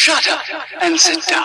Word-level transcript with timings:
Shut 0.00 0.28
up 0.28 0.44
and 0.80 0.96
sit 0.96 1.26
down. 1.26 1.44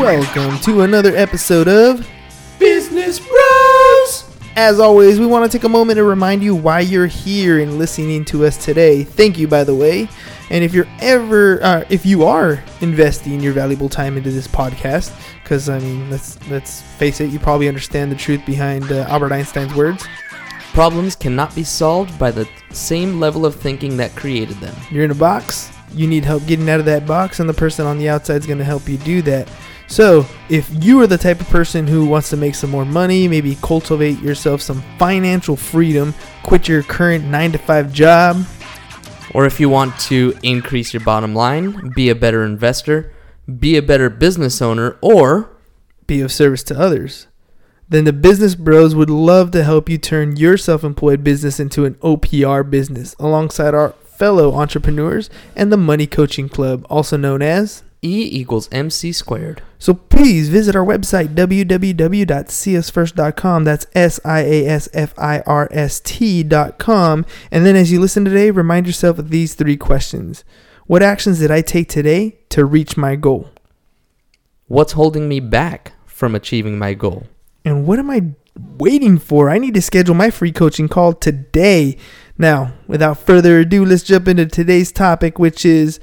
Welcome 0.00 0.58
to 0.62 0.80
another 0.80 1.14
episode 1.14 1.68
of 1.68 2.04
Business 2.58 3.20
Bros. 3.20 4.36
As 4.56 4.80
always, 4.80 5.20
we 5.20 5.26
want 5.26 5.48
to 5.48 5.56
take 5.56 5.62
a 5.62 5.68
moment 5.68 5.96
to 5.98 6.02
remind 6.02 6.42
you 6.42 6.56
why 6.56 6.80
you're 6.80 7.06
here 7.06 7.60
and 7.60 7.78
listening 7.78 8.24
to 8.24 8.44
us 8.44 8.62
today. 8.64 9.04
Thank 9.04 9.38
you, 9.38 9.46
by 9.46 9.62
the 9.62 9.76
way. 9.76 10.08
And 10.50 10.64
if 10.64 10.74
you're 10.74 10.88
ever, 11.00 11.62
uh, 11.62 11.84
if 11.88 12.04
you 12.04 12.24
are 12.24 12.62
investing 12.80 13.40
your 13.40 13.52
valuable 13.52 13.88
time 13.88 14.16
into 14.16 14.30
this 14.30 14.48
podcast, 14.48 15.14
because 15.42 15.68
I 15.68 15.78
mean, 15.78 16.10
let's 16.10 16.44
let's 16.48 16.82
face 16.82 17.20
it, 17.20 17.30
you 17.30 17.38
probably 17.38 17.68
understand 17.68 18.10
the 18.10 18.16
truth 18.16 18.44
behind 18.44 18.90
uh, 18.90 19.06
Albert 19.08 19.32
Einstein's 19.32 19.74
words. 19.74 20.06
Problems 20.72 21.16
cannot 21.16 21.54
be 21.54 21.64
solved 21.64 22.18
by 22.18 22.30
the 22.30 22.48
same 22.70 23.18
level 23.18 23.46
of 23.46 23.56
thinking 23.56 23.96
that 23.96 24.14
created 24.14 24.56
them. 24.56 24.74
You're 24.90 25.04
in 25.04 25.10
a 25.10 25.16
box. 25.16 25.72
You 25.92 26.06
need 26.06 26.24
help 26.24 26.46
getting 26.46 26.70
out 26.70 26.78
of 26.78 26.86
that 26.86 27.06
box, 27.06 27.40
and 27.40 27.48
the 27.48 27.54
person 27.54 27.86
on 27.86 27.98
the 27.98 28.08
outside 28.08 28.36
is 28.36 28.46
going 28.46 28.58
to 28.58 28.64
help 28.64 28.88
you 28.88 28.96
do 28.98 29.22
that. 29.22 29.48
So, 29.88 30.24
if 30.48 30.70
you 30.84 31.00
are 31.00 31.08
the 31.08 31.18
type 31.18 31.40
of 31.40 31.48
person 31.48 31.84
who 31.84 32.06
wants 32.06 32.30
to 32.30 32.36
make 32.36 32.54
some 32.54 32.70
more 32.70 32.84
money, 32.84 33.26
maybe 33.26 33.56
cultivate 33.56 34.20
yourself 34.20 34.62
some 34.62 34.84
financial 34.98 35.56
freedom, 35.56 36.14
quit 36.44 36.68
your 36.68 36.84
current 36.84 37.24
9 37.24 37.52
to 37.52 37.58
5 37.58 37.92
job, 37.92 38.46
Or 39.32 39.46
if 39.46 39.60
you 39.60 39.68
want 39.68 39.98
to 40.00 40.34
increase 40.42 40.92
your 40.92 41.04
bottom 41.04 41.34
line, 41.34 41.92
be 41.94 42.08
a 42.08 42.14
better 42.14 42.44
investor, 42.44 43.12
be 43.58 43.76
a 43.76 43.82
better 43.82 44.10
business 44.10 44.60
owner, 44.60 44.96
or 45.00 45.50
be 46.06 46.20
of 46.20 46.32
service 46.32 46.62
to 46.64 46.78
others, 46.78 47.28
then 47.88 48.04
the 48.04 48.12
Business 48.12 48.54
Bros 48.54 48.94
would 48.94 49.10
love 49.10 49.50
to 49.50 49.64
help 49.64 49.88
you 49.88 49.98
turn 49.98 50.36
your 50.36 50.56
self 50.56 50.84
employed 50.84 51.24
business 51.24 51.58
into 51.58 51.84
an 51.84 51.94
OPR 51.96 52.68
business 52.68 53.14
alongside 53.18 53.74
our 53.74 53.90
fellow 53.90 54.54
entrepreneurs 54.54 55.30
and 55.56 55.72
the 55.72 55.76
Money 55.76 56.06
Coaching 56.06 56.48
Club, 56.48 56.86
also 56.88 57.16
known 57.16 57.42
as. 57.42 57.82
E 58.02 58.28
equals 58.32 58.68
MC 58.72 59.12
squared. 59.12 59.62
So 59.78 59.92
please 59.94 60.48
visit 60.48 60.74
our 60.74 60.84
website, 60.84 61.34
www.siasfirst.com. 61.34 63.64
That's 63.64 63.86
S 63.94 64.18
I 64.24 64.40
A 64.40 64.66
S 64.66 64.88
F 64.94 65.12
I 65.18 65.40
R 65.40 65.68
S 65.70 66.00
T.com. 66.00 67.26
And 67.50 67.66
then 67.66 67.76
as 67.76 67.92
you 67.92 68.00
listen 68.00 68.24
today, 68.24 68.50
remind 68.50 68.86
yourself 68.86 69.18
of 69.18 69.28
these 69.30 69.54
three 69.54 69.76
questions 69.76 70.44
What 70.86 71.02
actions 71.02 71.40
did 71.40 71.50
I 71.50 71.60
take 71.60 71.88
today 71.88 72.38
to 72.50 72.64
reach 72.64 72.96
my 72.96 73.16
goal? 73.16 73.50
What's 74.66 74.92
holding 74.92 75.28
me 75.28 75.40
back 75.40 75.92
from 76.06 76.34
achieving 76.34 76.78
my 76.78 76.94
goal? 76.94 77.26
And 77.64 77.86
what 77.86 77.98
am 77.98 78.10
I 78.10 78.28
waiting 78.78 79.18
for? 79.18 79.50
I 79.50 79.58
need 79.58 79.74
to 79.74 79.82
schedule 79.82 80.14
my 80.14 80.30
free 80.30 80.52
coaching 80.52 80.88
call 80.88 81.12
today. 81.12 81.98
Now, 82.40 82.72
without 82.86 83.18
further 83.18 83.58
ado, 83.60 83.84
let's 83.84 84.02
jump 84.02 84.26
into 84.26 84.46
today's 84.46 84.90
topic, 84.90 85.38
which 85.38 85.66
is 85.66 86.00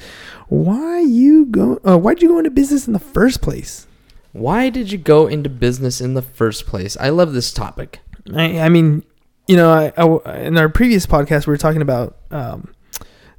why 0.49 0.99
you 0.99 1.47
go? 1.47 1.79
Uh, 1.83 1.97
why'd 1.97 2.21
you 2.21 2.27
go 2.29 2.37
into 2.37 2.51
business 2.51 2.85
in 2.85 2.93
the 2.93 2.99
first 2.99 3.41
place? 3.41 3.87
Why 4.33 4.69
did 4.69 4.91
you 4.91 4.99
go 4.99 5.25
into 5.25 5.49
business 5.49 5.99
in 5.99 6.13
the 6.13 6.21
first 6.21 6.67
place? 6.67 6.95
I 6.99 7.09
love 7.09 7.33
this 7.33 7.51
topic. 7.51 8.01
I, 8.35 8.59
I 8.59 8.69
mean, 8.69 9.03
you 9.47 9.55
know, 9.55 9.71
I, 9.71 9.91
I- 9.97 10.37
in 10.41 10.59
our 10.59 10.69
previous 10.69 11.07
podcast, 11.07 11.47
we 11.47 11.51
were 11.53 11.57
talking 11.57 11.81
about 11.81 12.17
um, 12.29 12.71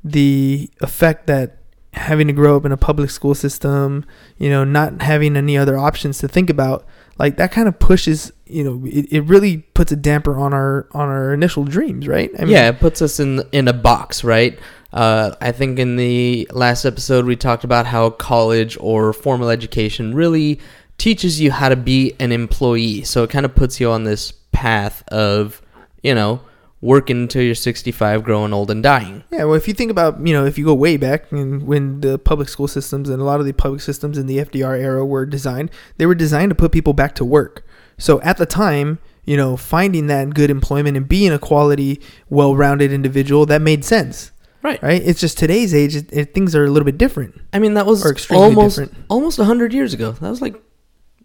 the 0.03 0.69
effect 0.81 1.29
that 1.29 1.59
having 1.95 2.27
to 2.27 2.33
grow 2.33 2.57
up 2.57 2.65
in 2.65 2.73
a 2.73 2.77
public 2.77 3.11
school 3.11 3.35
system, 3.37 4.05
you 4.39 4.51
know, 4.51 4.65
not 4.65 5.03
having 5.03 5.37
any 5.37 5.57
other 5.57 5.79
options 5.79 6.19
to 6.19 6.27
think 6.27 6.51
about, 6.51 6.85
like 7.17 7.37
that 7.37 7.53
kind 7.53 7.69
of 7.69 7.79
pushes, 7.79 8.33
you 8.51 8.65
know, 8.65 8.87
it, 8.87 9.13
it 9.13 9.21
really 9.23 9.59
puts 9.59 9.93
a 9.93 9.97
damper 9.97 10.39
on 10.39 10.53
our 10.53 10.89
on 10.93 11.09
our 11.09 11.33
initial 11.35 11.65
dreams, 11.65 12.07
right? 12.09 12.31
I 12.39 12.45
yeah, 12.45 12.69
it 12.69 12.81
puts 12.81 13.03
us 13.03 13.21
in 13.21 13.43
in 13.53 13.69
a 13.69 13.73
box, 13.73 14.25
right? 14.25 14.59
Uh, 14.93 15.35
I 15.41 15.53
think 15.53 15.79
in 15.79 15.97
the 15.97 16.49
last 16.53 16.85
episode 16.85 17.27
we 17.27 17.37
talked 17.37 17.65
about 17.65 17.87
how 17.87 18.11
college 18.11 18.77
or 18.81 19.13
formal 19.13 19.51
education 19.51 20.15
really 20.15 20.61
teaches 20.97 21.41
you 21.41 21.53
how 21.53 21.69
to 21.69 21.77
be 21.77 22.15
an 22.19 22.33
employee. 22.33 23.05
So 23.05 23.23
it 23.23 23.31
kind 23.31 23.45
of 23.45 23.55
puts 23.55 23.81
you 23.81 23.91
on 23.91 24.05
this 24.05 24.33
path 24.53 25.07
of, 25.09 25.63
you 26.03 26.15
know, 26.15 26.41
working 26.81 27.23
until 27.23 27.43
you're 27.43 27.55
65, 27.55 28.23
growing 28.25 28.53
old 28.53 28.71
and 28.71 28.83
dying. 28.83 29.25
Yeah, 29.31 29.45
well, 29.45 29.55
if 29.55 29.69
you 29.69 29.75
think 29.75 29.91
about, 29.91 30.25
you 30.27 30.33
know, 30.33 30.45
if 30.45 30.59
you 30.59 30.65
go 30.65 30.75
way 30.75 30.97
back 30.97 31.31
and 31.33 31.67
when 31.67 32.01
the 32.01 32.19
public 32.19 32.49
school 32.49 32.69
systems 32.69 33.09
and 33.09 33.21
a 33.21 33.25
lot 33.25 33.41
of 33.41 33.47
the 33.47 33.53
public 33.53 33.81
systems 33.81 34.17
in 34.17 34.27
the 34.27 34.39
FDR 34.39 34.79
era 34.79 35.05
were 35.05 35.27
designed, 35.27 35.71
they 35.97 36.07
were 36.07 36.15
designed 36.15 36.51
to 36.51 36.55
put 36.55 36.73
people 36.73 36.93
back 36.93 37.15
to 37.17 37.25
work. 37.25 37.65
So 37.99 38.21
at 38.23 38.37
the 38.39 38.47
time, 38.47 38.99
you 39.25 39.37
know, 39.37 39.57
finding 39.57 40.07
that 40.07 40.33
good 40.35 40.49
employment 40.51 40.97
and 40.97 41.07
being 41.09 41.33
a 41.33 41.39
quality, 41.39 42.01
well-rounded 42.31 42.93
individual, 42.93 43.45
that 43.47 43.61
made 43.61 43.85
sense, 43.85 44.33
Right. 44.63 44.83
right? 44.83 45.03
It's 45.05 45.21
just 45.21 45.37
today's 45.37 45.75
age, 45.75 45.95
it, 45.97 46.07
it, 46.13 46.35
things 46.35 46.55
are 46.57 46.65
a 46.65 46.71
little 46.71 46.87
bit 46.87 46.97
different. 46.99 47.41
I 47.53 47.59
mean, 47.59 47.75
that 47.75 47.85
was 47.87 48.03
almost 48.31 48.79
different. 48.79 49.05
almost 49.09 49.39
100 49.39 49.73
years 49.75 49.93
ago. 49.95 50.13
That 50.13 50.31
was 50.31 50.41
like, 50.41 50.61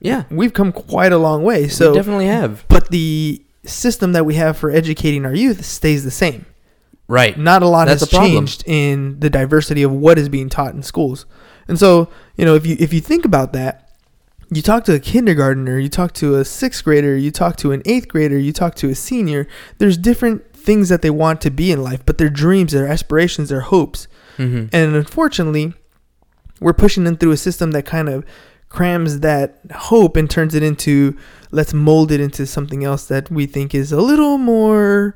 yeah, 0.02 0.24
We've 0.30 0.52
come 0.54 0.72
quite 0.74 1.14
a 1.14 1.18
long 1.18 1.44
way. 1.44 1.70
So, 1.70 1.92
we 1.92 1.98
definitely 1.98 2.26
have. 2.28 2.66
but 2.68 2.90
the 2.90 3.42
system 3.66 4.12
that 4.12 4.26
we 4.26 4.36
have 4.36 4.58
for 4.58 4.70
educating 4.70 5.26
our 5.26 5.34
youth 5.34 5.64
stays 5.64 6.04
the 6.04 6.12
same. 6.12 6.46
Right. 7.08 7.38
not 7.38 7.62
a 7.64 7.68
lot 7.68 7.88
That's 7.88 8.02
has 8.02 8.10
changed 8.10 8.64
in 8.66 9.20
the 9.20 9.30
diversity 9.30 9.84
of 9.84 9.92
what 9.92 10.18
is 10.18 10.30
being 10.30 10.50
taught 10.50 10.74
in 10.74 10.84
schools. 10.84 11.26
And 11.68 11.78
so, 11.80 12.10
you 12.36 12.44
know, 12.46 12.56
if 12.56 12.66
you 12.66 12.76
if 12.80 12.92
you 12.94 13.00
think 13.02 13.24
about 13.26 13.54
that, 13.54 13.83
you 14.56 14.64
talk 14.64 14.84
to 14.86 14.94
a 14.94 15.00
kindergartner, 15.00 15.80
you 15.80 15.90
talk 15.90 16.14
to 16.14 16.36
a 16.36 16.46
sixth 16.46 16.84
grader, 16.84 17.16
you 17.16 17.32
talk 17.32 17.56
to 17.58 17.72
an 17.72 17.82
eighth 17.86 18.08
grader, 18.08 18.38
you 18.38 18.54
talk 18.54 18.76
to 18.76 18.90
a 18.90 18.96
senior. 18.96 19.48
There's 19.78 19.98
different 19.98 20.54
things 20.54 20.90
that 20.90 21.02
they 21.02 21.10
want 21.10 21.42
to 21.42 21.52
be 21.52 21.72
in 21.72 21.84
life, 21.84 22.06
but 22.06 22.18
their 22.18 22.30
dreams, 22.30 22.72
their 22.72 22.88
aspirations, 22.88 23.50
their 23.50 23.62
hopes. 23.62 24.08
hmm 24.38 24.66
And 24.72 24.96
unfortunately, 24.96 25.74
we're 26.60 26.74
pushing 26.74 27.04
them 27.04 27.18
through 27.18 27.32
a 27.32 27.38
system 27.38 27.72
that 27.72 27.86
kind 27.86 28.10
of 28.10 28.26
crams 28.70 29.20
that 29.20 29.60
hope 29.72 30.18
and 30.18 30.30
turns 30.30 30.56
it 30.56 30.64
into 30.64 31.16
let's 31.52 31.74
mold 31.74 32.12
it 32.12 32.20
into 32.20 32.48
something 32.48 32.84
else 32.84 33.06
that 33.06 33.30
we 33.30 33.46
think 33.46 33.76
is 33.76 33.92
a 33.92 34.02
little 34.02 34.40
more 34.40 35.16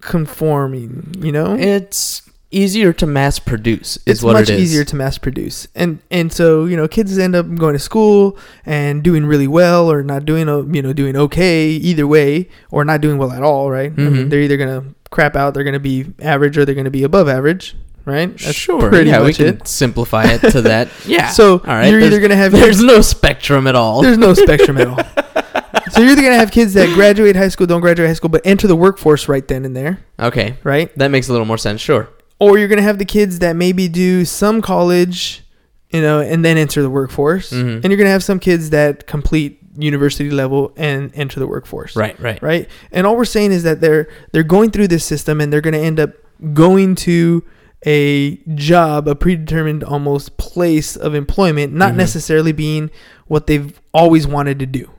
conforming, 0.00 1.14
you 1.18 1.30
know? 1.30 1.54
It's 1.54 2.27
easier 2.50 2.92
to 2.94 3.06
mass 3.06 3.38
produce. 3.38 3.96
Is 3.98 4.02
it's 4.06 4.22
what 4.22 4.32
much 4.34 4.48
it 4.48 4.54
is. 4.56 4.62
easier 4.62 4.84
to 4.84 4.96
mass 4.96 5.18
produce 5.18 5.68
and 5.74 5.98
and 6.10 6.32
so 6.32 6.64
you 6.64 6.76
know 6.76 6.88
kids 6.88 7.18
end 7.18 7.34
up 7.36 7.46
going 7.56 7.74
to 7.74 7.78
school 7.78 8.38
and 8.64 9.02
doing 9.02 9.26
really 9.26 9.46
well 9.48 9.90
or 9.92 10.02
not 10.02 10.24
doing 10.24 10.48
o- 10.48 10.66
you 10.72 10.80
know 10.80 10.92
doing 10.94 11.14
okay 11.16 11.68
either 11.72 12.06
way 12.06 12.48
or 12.70 12.84
not 12.86 13.00
doing 13.02 13.18
well 13.18 13.32
at 13.32 13.42
all 13.42 13.70
right? 13.70 13.92
i 13.92 14.00
mean 14.00 14.12
Mhm. 14.26 14.30
they're 14.30 14.40
either 14.40 14.56
gonna 14.56 14.84
crap 15.10 15.36
out 15.36 15.52
they're 15.52 15.64
gonna 15.64 15.78
be 15.78 16.06
average 16.22 16.56
or 16.56 16.64
they're 16.64 16.74
gonna 16.74 16.90
be 16.90 17.02
above 17.02 17.28
average 17.28 17.76
right 18.06 18.30
That's 18.38 18.54
sure. 18.56 18.88
pretty 18.88 19.10
yeah, 19.10 19.20
we 19.20 19.26
much 19.26 19.36
can 19.36 19.46
it 19.48 19.68
simplify 19.68 20.24
it 20.24 20.38
to 20.52 20.62
that. 20.62 20.88
Yeah. 21.06 21.28
so 21.28 21.54
all 21.58 21.58
right. 21.66 21.90
you're 21.90 22.00
either 22.00 22.18
gonna 22.20 22.36
have 22.36 22.52
there's 22.62 22.82
no 22.82 23.02
spectrum 23.02 23.66
at 23.66 23.74
all. 23.74 24.00
there's 24.00 24.16
no 24.16 24.32
spectrum 24.32 24.78
at 24.78 24.86
all 24.88 24.96
so 25.92 26.00
you're 26.00 26.12
either 26.12 26.22
gonna 26.22 26.36
have 26.38 26.50
kids 26.50 26.72
that 26.74 26.88
graduate 26.94 27.36
high 27.36 27.48
school 27.48 27.66
don't 27.66 27.82
graduate 27.82 28.08
high 28.08 28.14
school 28.14 28.30
but 28.30 28.40
enter 28.46 28.66
the 28.66 28.76
workforce 28.76 29.28
right 29.28 29.46
then 29.48 29.66
and 29.66 29.76
there 29.76 29.98
Okay, 30.18 30.56
right 30.64 30.90
that 30.98 31.08
makes 31.10 31.28
a 31.28 31.32
little 31.32 31.46
more 31.46 31.58
sense. 31.58 31.80
Sure. 31.82 32.08
Or 32.40 32.58
you're 32.58 32.68
gonna 32.68 32.82
have 32.82 32.98
the 32.98 33.04
kids 33.04 33.38
that 33.40 33.56
maybe 33.56 33.88
do 33.88 34.24
some 34.24 34.60
college, 34.62 35.42
you 35.90 36.00
know, 36.00 36.20
and 36.20 36.44
then 36.44 36.56
enter 36.56 36.82
the 36.82 36.90
workforce, 36.90 37.50
Mhm. 37.52 37.82
and 37.82 37.84
you're 37.84 37.96
gonna 37.96 38.10
have 38.10 38.24
some 38.24 38.38
kids 38.38 38.70
that 38.70 39.06
complete 39.06 39.58
university 39.76 40.30
level 40.30 40.72
and 40.76 41.10
enter 41.14 41.38
the 41.38 41.46
workforce. 41.46 41.94
Right. 41.94 42.18
Right. 42.20 42.42
Right. 42.42 42.68
And 42.90 43.06
all 43.06 43.16
we're 43.16 43.24
saying 43.24 43.52
is 43.52 43.62
that 43.62 43.80
they're 43.80 44.08
they're 44.32 44.42
going 44.42 44.70
through 44.70 44.88
this 44.88 45.04
system 45.04 45.40
and 45.40 45.52
they're 45.52 45.60
gonna 45.60 45.78
end 45.78 46.00
up 46.00 46.10
going 46.52 46.94
to 46.96 47.44
a 47.86 48.36
job, 48.56 49.06
a 49.06 49.14
predetermined 49.14 49.84
almost 49.84 50.36
place 50.36 50.96
of 50.96 51.14
employment, 51.14 51.72
not 51.72 51.92
Mhm. 51.92 51.96
necessarily 51.96 52.50
being 52.50 52.90
what 53.28 53.46
they've 53.46 53.80
always 53.94 54.26
wanted 54.26 54.58
to 54.58 54.66
do. 54.66 54.90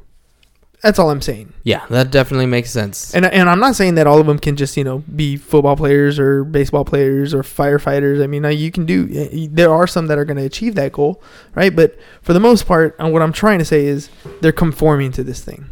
That's 0.82 0.98
all 0.98 1.10
I'm 1.10 1.22
saying. 1.22 1.54
Yeah, 1.64 1.86
that 1.90 2.10
definitely 2.10 2.46
makes 2.46 2.72
sense. 2.72 3.14
And 3.14 3.26
and 3.26 3.50
I'm 3.50 3.60
not 3.60 3.76
saying 3.76 3.96
that 3.96 4.08
all 4.08 4.20
of 4.20 4.28
them 4.28 4.40
can 4.40 4.56
just 4.56 4.78
you 4.78 4.84
know 4.84 5.00
be 5.14 5.36
football 5.36 5.76
players 5.76 6.18
or 6.18 6.46
baseball 6.46 6.86
players 6.86 7.34
or 7.34 7.44
firefighters. 7.44 8.24
I 8.24 8.28
mean, 8.28 8.46
you 8.58 8.72
can 8.72 8.86
do. 8.86 9.48
There 9.48 9.74
are 9.74 9.88
some 9.88 10.08
that 10.08 10.18
are 10.18 10.26
going 10.26 10.38
to 10.38 10.46
achieve 10.46 10.76
that 10.76 10.94
goal, 10.94 11.22
right? 11.54 11.76
But 11.76 11.98
for 12.22 12.32
the 12.32 12.40
most 12.40 12.66
part, 12.66 12.96
uh, 13.00 13.10
what 13.10 13.22
I'm 13.22 13.34
trying 13.34 13.60
to 13.60 13.66
say 13.66 13.86
is 13.86 14.10
they're 14.40 14.54
conforming 14.54 15.12
to 15.14 15.24
this 15.24 15.44
thing, 15.44 15.70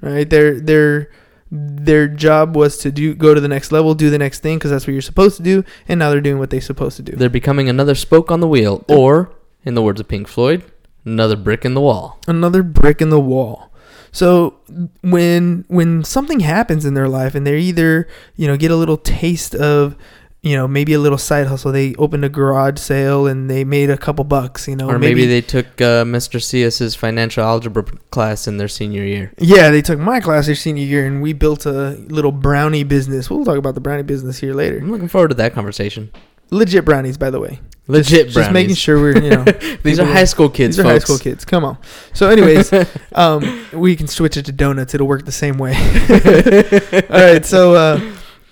right? 0.00 0.28
Their 0.28 0.60
their 0.60 1.10
their 1.50 2.06
job 2.06 2.56
was 2.56 2.78
to 2.78 2.92
do 2.92 3.12
go 3.14 3.34
to 3.34 3.40
the 3.40 3.48
next 3.48 3.72
level, 3.72 3.94
do 3.94 4.10
the 4.10 4.18
next 4.18 4.40
thing 4.40 4.56
because 4.56 4.70
that's 4.70 4.86
what 4.86 4.92
you're 4.92 5.02
supposed 5.02 5.36
to 5.38 5.42
do, 5.42 5.64
and 5.88 5.98
now 5.98 6.10
they're 6.10 6.20
doing 6.20 6.38
what 6.38 6.50
they're 6.50 6.60
supposed 6.60 6.96
to 6.98 7.02
do. 7.02 7.12
They're 7.12 7.28
becoming 7.28 7.68
another 7.68 7.96
spoke 7.96 8.30
on 8.30 8.38
the 8.38 8.48
wheel, 8.48 8.84
or, 8.88 9.32
in 9.64 9.74
the 9.74 9.82
words 9.82 10.00
of 10.00 10.06
Pink 10.06 10.28
Floyd, 10.28 10.64
another 11.04 11.34
brick 11.36 11.64
in 11.64 11.74
the 11.74 11.80
wall. 11.80 12.20
another 12.28 12.62
brick 12.62 13.00
in 13.00 13.10
the 13.10 13.20
wall. 13.20 13.72
So 14.16 14.54
when 15.02 15.66
when 15.68 16.02
something 16.02 16.40
happens 16.40 16.86
in 16.86 16.94
their 16.94 17.06
life 17.06 17.34
and 17.34 17.46
they 17.46 17.58
either 17.58 18.08
you 18.34 18.46
know 18.46 18.56
get 18.56 18.70
a 18.70 18.76
little 18.76 18.96
taste 18.96 19.54
of 19.54 19.94
you 20.42 20.54
know, 20.54 20.68
maybe 20.68 20.92
a 20.92 21.00
little 21.00 21.18
side 21.18 21.48
hustle. 21.48 21.72
They 21.72 21.96
opened 21.96 22.24
a 22.24 22.28
garage 22.28 22.78
sale 22.78 23.26
and 23.26 23.50
they 23.50 23.64
made 23.64 23.90
a 23.90 23.98
couple 23.98 24.24
bucks, 24.24 24.68
you 24.68 24.76
know. 24.76 24.88
or 24.88 24.96
maybe, 24.96 25.26
they 25.26 25.40
took 25.40 25.66
uh, 25.80 26.04
Mr. 26.04 26.40
Sias's 26.40 26.94
financial 26.94 27.42
algebra 27.42 27.82
class 28.12 28.46
in 28.46 28.56
their 28.56 28.68
senior 28.68 29.02
year. 29.02 29.32
Yeah, 29.38 29.70
they 29.70 29.82
took 29.82 29.98
my 29.98 30.20
class 30.20 30.46
their 30.46 30.54
senior 30.54 30.84
year 30.84 31.04
and 31.04 31.20
we 31.20 31.32
built 31.32 31.66
a 31.66 31.98
little 32.08 32.30
brownie 32.30 32.84
business. 32.84 33.28
We'll 33.28 33.44
talk 33.44 33.56
about 33.56 33.74
the 33.74 33.80
brownie 33.80 34.04
business 34.04 34.38
here 34.38 34.54
later. 34.54 34.78
I'm 34.78 34.92
looking 34.92 35.08
forward 35.08 35.28
to 35.28 35.34
that 35.34 35.52
conversation. 35.52 36.12
Legit 36.50 36.84
brownies, 36.84 37.18
by 37.18 37.30
the 37.30 37.40
way. 37.40 37.58
Legit 37.88 38.28
Just 38.30 38.50
making 38.52 38.74
sure 38.74 38.98
we're, 39.00 39.22
you 39.22 39.30
know, 39.30 39.44
These 39.82 39.98
are 40.00 40.02
people- 40.02 40.06
high 40.06 40.24
school 40.24 40.50
kids, 40.50 40.76
These 40.76 40.84
are 40.84 40.88
high 40.88 40.98
school 40.98 41.18
kids. 41.18 41.44
Come 41.44 41.64
on. 41.64 41.78
So, 42.14 42.28
anyways, 42.28 42.72
um, 43.14 43.66
we 43.72 43.94
can 43.96 44.08
switch 44.08 44.36
it 44.36 44.44
to 44.46 44.52
donuts. 44.52 44.94
It'll 44.94 45.06
work 45.06 45.24
the 45.24 45.32
same 45.32 45.56
way. 45.58 45.74
All 47.10 47.32
right. 47.32 47.44
So, 47.44 47.74
uh, 47.74 48.00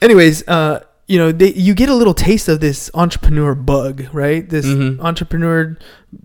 anyways, 0.00 0.46
uh, 0.48 0.84
you 1.06 1.18
know, 1.18 1.32
they, 1.32 1.52
you 1.52 1.74
get 1.74 1.88
a 1.88 1.94
little 1.94 2.14
taste 2.14 2.48
of 2.48 2.60
this 2.60 2.90
entrepreneur 2.94 3.54
bug, 3.54 4.06
right? 4.12 4.48
This 4.48 4.64
Mhm. 4.66 5.00
entrepreneur 5.00 5.76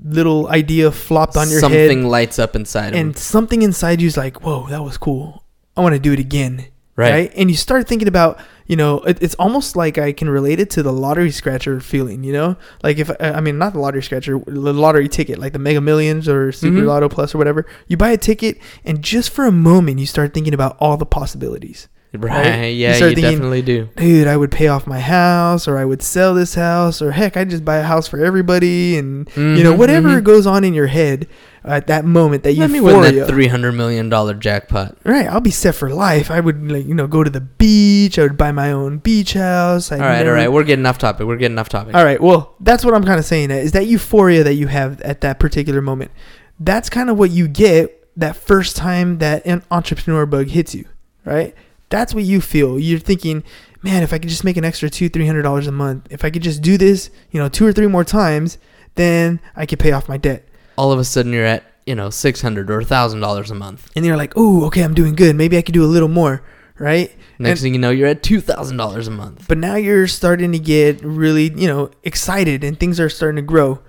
little 0.03 0.47
idea 0.47 0.91
flopped 0.91 1.35
on 1.35 1.49
your 1.49 1.59
Something 1.59 1.79
head, 1.79 1.89
Something 1.89 2.07
lights 2.07 2.39
up 2.39 2.55
inside 2.55 2.89
of 2.89 2.93
you. 2.93 3.01
and 3.01 3.13
them. 3.15 3.19
something 3.19 3.61
inside 3.61 3.99
you 4.01 4.07
is 4.07 4.15
like, 4.17 4.41
"Whoa, 4.43 4.67
that 4.69 4.83
was 4.83 4.97
cool. 4.97 5.43
I 5.75 5.81
want 5.81 5.95
to 5.95 5.99
do 5.99 6.13
it 6.13 6.19
again." 6.19 6.65
Right. 6.99 7.11
right? 7.11 7.31
And 7.35 7.49
you 7.49 7.55
start 7.57 7.87
thinking 7.87 8.07
about, 8.07 8.39
you 8.67 8.75
know, 8.75 8.99
it, 9.01 9.17
it's 9.21 9.35
almost 9.35 9.75
like 9.75 9.97
I 9.97 10.11
can 10.11 10.29
relate 10.29 10.59
it 10.59 10.69
to 10.71 10.83
the 10.83 10.91
lottery 10.93 11.31
scratcher 11.31 11.79
feeling, 11.79 12.23
you 12.23 12.33
know, 12.33 12.57
like 12.83 12.97
if 12.99 13.09
I 13.21 13.39
mean 13.41 13.57
not 13.57 13.73
the 13.73 13.79
lottery 13.79 14.03
scratcher, 14.03 14.39
the 14.45 14.73
lottery 14.73 15.07
ticket, 15.07 15.39
like 15.39 15.53
the 15.53 15.59
Mega 15.59 15.81
Millions 15.81 16.27
or 16.27 16.51
Super 16.51 16.81
Mhm. 16.81 16.85
Lotto 16.87 17.09
Plus 17.09 17.33
or 17.33 17.37
whatever. 17.37 17.65
You 17.87 17.97
buy 17.97 18.09
a 18.11 18.17
ticket, 18.17 18.57
and 18.85 19.01
just 19.01 19.29
for 19.31 19.45
a 19.45 19.51
moment, 19.51 19.99
you 19.99 20.05
start 20.05 20.33
thinking 20.33 20.53
about 20.53 20.75
all 20.79 20.97
the 20.97 21.05
possibilities. 21.05 21.87
Right. 22.11 22.69
You 22.69 22.75
Yeah, 22.75 22.93
start 22.93 23.11
you 23.11 23.15
thinking- 23.15 23.31
definitely 23.33 23.61
do. 23.61 23.87
Dude, 23.95 24.27
I 24.27 24.35
would 24.35 24.51
pay 24.51 24.67
off 24.67 24.87
my 24.87 24.99
house, 24.99 25.67
or 25.67 25.77
I 25.77 25.85
would 25.85 26.01
sell 26.01 26.33
this 26.33 26.55
house, 26.55 27.01
or 27.03 27.11
heck, 27.11 27.37
I'd 27.37 27.49
just 27.51 27.63
buy 27.63 27.77
a 27.77 27.83
house 27.83 28.07
for 28.07 28.19
everybody, 28.23 28.97
and 28.97 29.29
you 29.35 29.63
know 29.63 29.73
Mhm, 29.73 29.77
whatever 29.77 30.09
mhm. 30.19 30.23
goes 30.23 30.45
on 30.47 30.63
in 30.63 30.73
your 30.73 30.87
head 30.87 31.27
Uh, 31.65 31.71
at 31.71 31.87
that 31.87 32.05
moment 32.05 32.43
that 32.43 32.55
Let 32.55 32.69
me 32.71 32.79
win 32.79 32.95
euphoria. 32.95 33.19
that 33.25 33.27
three 33.27 33.47
hundred 33.47 33.73
million 33.73 34.07
dollar 34.07 34.33
jackpot. 34.33 34.97
Right, 35.03 35.27
I'll 35.27 35.41
be 35.41 35.51
set 35.51 35.75
for 35.75 35.89
life. 35.89 36.31
I 36.31 36.39
would 36.39 36.71
like 36.71 36.85
you 36.85 36.93
know 36.93 37.05
go 37.07 37.23
to 37.23 37.29
the 37.29 37.41
beach. 37.41 38.17
I 38.17 38.23
would 38.23 38.37
buy 38.37 38.51
my 38.53 38.71
own 38.71 38.99
beach 38.99 39.33
house. 39.33 39.91
I'd 39.91 39.99
all 39.99 40.05
right, 40.07 40.17
never- 40.19 40.29
all 40.29 40.35
right. 40.35 40.51
We're 40.51 40.63
getting 40.63 40.85
off 40.85 40.97
topic. 40.97 41.27
We're 41.27 41.35
getting 41.35 41.57
off 41.59 41.67
topic. 41.69 41.95
all 41.95 42.05
right. 42.05 42.21
Well, 42.21 42.55
that's 42.61 42.85
what 42.85 42.93
I'm 42.93 43.03
kind 43.03 43.19
of 43.19 43.25
saying. 43.25 43.51
Is 43.51 43.73
that 43.73 43.87
euphoria 43.87 44.43
that 44.43 44.53
you 44.53 44.67
have 44.67 45.01
at 45.01 45.21
that 45.21 45.39
particular 45.39 45.81
moment? 45.81 46.11
That's 46.59 46.89
kind 46.89 47.09
of 47.09 47.17
what 47.17 47.31
you 47.31 47.47
get 47.47 47.95
that 48.17 48.35
first 48.35 48.75
time 48.75 49.17
that 49.19 49.45
an 49.45 49.63
entrepreneur 49.71 50.25
bug 50.25 50.47
hits 50.47 50.73
you, 50.75 50.85
right? 51.25 51.53
That's 51.89 52.13
what 52.13 52.23
you 52.23 52.39
feel. 52.41 52.77
You're 52.79 52.99
thinking, 52.99 53.43
man, 53.81 54.03
if 54.03 54.11
I 54.13 54.19
could 54.19 54.29
just 54.29 54.43
make 54.43 54.57
an 54.57 54.65
extra 54.65 54.89
two, 54.89 55.09
three 55.09 55.25
hundred 55.25 55.41
dollars 55.43 55.67
a 55.67 55.71
month, 55.71 56.07
if 56.09 56.23
I 56.25 56.29
could 56.29 56.41
just 56.43 56.61
do 56.61 56.77
this, 56.77 57.09
you 57.31 57.39
know, 57.39 57.49
two 57.49 57.65
or 57.65 57.73
three 57.73 57.87
more 57.87 58.03
times, 58.03 58.57
then 58.95 59.39
I 59.55 59.65
could 59.65 59.79
pay 59.79 59.91
off 59.91 60.07
my 60.09 60.17
debt. 60.17 60.45
All 60.79 60.91
of 60.93 60.99
a 60.99 61.03
sudden, 61.03 61.33
you're 61.33 61.45
at 61.45 61.63
you 61.85 61.95
know 61.95 62.09
six 62.09 62.41
hundred 62.41 62.71
or 62.71 62.83
thousand 62.83 63.19
dollars 63.19 63.51
a 63.51 63.55
month. 63.55 63.89
And 63.95 64.05
you're 64.05 64.17
like, 64.17 64.33
oh, 64.35 64.65
okay, 64.67 64.81
I'm 64.81 64.93
doing 64.93 65.13
good. 65.15 65.35
Maybe 65.35 65.57
I 65.57 65.61
could 65.61 65.73
do 65.73 65.83
a 65.83 65.91
little 65.95 66.07
more, 66.07 66.41
right? 66.77 67.11
Next 67.37 67.59
And- 67.59 67.65
thing 67.65 67.73
you 67.73 67.79
know, 67.79 67.89
you're 67.89 68.07
at 68.07 68.23
two 68.23 68.39
thousand 68.41 68.77
dollars 68.77 69.07
a 69.07 69.11
month. 69.11 69.45
But 69.47 69.57
now 69.57 69.75
you're 69.75 70.07
starting 70.07 70.51
to 70.53 70.59
get 70.59 71.03
really, 71.03 71.51
you 71.55 71.67
know, 71.67 71.91
excited 72.03 72.63
and 72.63 72.79
things 72.79 72.99
are 72.99 73.09
starting 73.09 73.35
to 73.35 73.41
grow. 73.41 73.79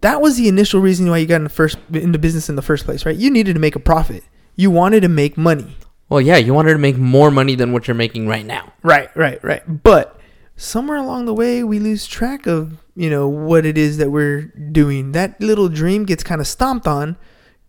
That 0.00 0.20
was 0.22 0.36
the 0.36 0.48
initial 0.48 0.80
reason 0.80 1.08
why 1.10 1.18
you 1.18 1.26
got 1.26 1.36
in 1.36 1.44
the 1.44 1.50
first 1.50 1.78
into 1.92 2.18
business 2.18 2.48
in 2.48 2.56
the 2.56 2.62
first 2.62 2.84
place, 2.84 3.04
right? 3.06 3.16
You 3.16 3.30
needed 3.30 3.54
to 3.54 3.60
make 3.60 3.76
a 3.76 3.80
profit. 3.80 4.24
You 4.56 4.70
wanted 4.70 5.00
to 5.02 5.08
make 5.08 5.36
money. 5.36 5.76
Well, 6.08 6.20
yeah, 6.20 6.38
you 6.38 6.52
wanted 6.54 6.72
to 6.72 6.78
make 6.78 6.96
more 6.98 7.30
money 7.30 7.54
than 7.54 7.72
what 7.72 7.86
you're 7.86 7.94
making 7.94 8.26
right 8.26 8.44
now. 8.44 8.72
Right, 8.82 9.14
right, 9.16 9.38
right. 9.44 9.62
But 9.82 10.18
somewhere 10.60 10.98
along 10.98 11.24
the 11.26 11.34
way 11.34 11.64
we 11.64 11.78
lose 11.78 12.06
track 12.06 12.46
of, 12.46 12.76
you 12.94 13.08
know, 13.10 13.26
what 13.28 13.64
it 13.64 13.78
is 13.78 13.96
that 13.98 14.10
we're 14.10 14.42
doing. 14.72 15.12
That 15.12 15.40
little 15.40 15.68
dream 15.68 16.04
gets 16.04 16.22
kind 16.22 16.40
of 16.40 16.46
stomped 16.46 16.86
on 16.86 17.16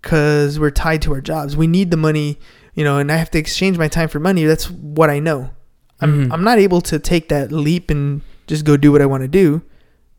cuz 0.02 0.60
we're 0.60 0.72
tied 0.72 1.02
to 1.04 1.14
our 1.14 1.22
jobs. 1.22 1.56
We 1.56 1.68
need 1.68 1.92
the 1.92 1.98
money, 1.98 2.40
you 2.76 2.84
know, 2.84 2.98
and 2.98 3.12
I 3.12 3.18
have 3.18 3.32
to 3.32 3.40
exchange 3.40 3.78
my 3.78 3.88
time 3.88 4.10
for 4.10 4.20
money. 4.20 4.46
That's 4.46 4.70
what 4.70 5.10
I 5.10 5.20
know. 5.20 5.52
I'm 6.00 6.26
Mhm. 6.30 6.34
I'm 6.34 6.44
not 6.44 6.58
able 6.60 6.82
to 6.82 7.00
take 7.00 7.30
that 7.30 7.52
leap 7.52 7.90
and 7.92 8.22
just 8.48 8.66
go 8.66 8.76
do 8.78 8.92
what 8.92 9.02
I 9.02 9.06
want 9.06 9.22
to 9.24 9.28
do. 9.28 9.62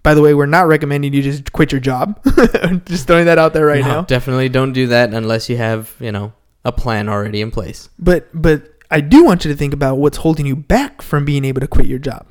By 0.05 0.15
the 0.15 0.23
way, 0.23 0.35
we're 0.35 0.47
not 0.47 0.67
recommending 0.67 1.13
you 1.13 1.23
just 1.23 1.53
quit 1.53 1.71
your 1.73 1.81
job. 1.81 2.19
just 2.87 3.07
throwing 3.07 3.27
that 3.27 3.39
out 3.39 3.53
there 3.53 3.67
right 3.67 3.83
No, 3.83 3.89
now. 3.89 4.03
definitely 4.03 4.49
don't 4.49 4.73
do 4.73 4.87
that 4.89 5.13
unless 5.13 5.49
you 5.49 5.57
have 5.59 5.95
you 6.01 6.11
know 6.13 6.33
a 6.65 6.73
plan 6.73 7.09
already 7.09 7.41
in 7.41 7.51
place. 7.51 7.89
But 7.99 8.29
but 8.33 8.63
I 8.91 9.01
do 9.01 9.25
want 9.25 9.45
you 9.45 9.51
to 9.53 9.57
think 9.57 9.73
about 9.75 9.99
what's 9.99 10.19
holding 10.19 10.47
you 10.47 10.55
back 10.57 11.03
from 11.03 11.25
being 11.25 11.45
able 11.45 11.61
to 11.61 11.67
quit 11.67 11.87
your 11.87 11.99
job. 11.99 12.27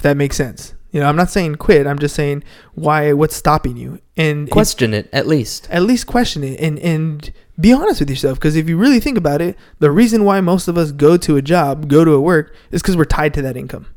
If 0.00 0.04
that 0.04 0.16
makes 0.16 0.34
sense. 0.34 0.72
You 0.92 1.00
know, 1.00 1.06
I'm 1.06 1.14
not 1.14 1.28
saying 1.30 1.56
quit. 1.56 1.86
I'm 1.86 1.98
just 1.98 2.14
saying 2.14 2.42
why 2.72 3.12
what's 3.12 3.36
stopping 3.36 3.76
you. 3.76 4.00
And 4.16 4.50
Question 4.50 4.94
it 4.94 5.10
at 5.12 5.26
least. 5.26 5.68
at 5.70 5.82
least 5.82 6.06
question 6.06 6.42
it 6.42 6.58
and 6.58 6.78
and 6.78 7.30
be 7.60 7.70
honest 7.74 8.00
with 8.00 8.08
yourself 8.08 8.38
because 8.38 8.56
if 8.56 8.66
you 8.66 8.78
really 8.78 8.98
think 8.98 9.18
about 9.18 9.42
it, 9.42 9.58
the 9.78 9.90
reason 9.90 10.24
why 10.24 10.40
most 10.40 10.68
of 10.68 10.78
us 10.78 10.90
go 10.90 11.18
to 11.18 11.36
a 11.36 11.42
job, 11.42 11.86
go 11.86 12.02
to 12.02 12.12
a 12.14 12.20
work 12.20 12.54
is 12.70 12.80
cuz 12.80 12.96
we're 12.96 13.04
tied 13.04 13.34
to 13.34 13.42
that 13.42 13.58
income. 13.58 13.88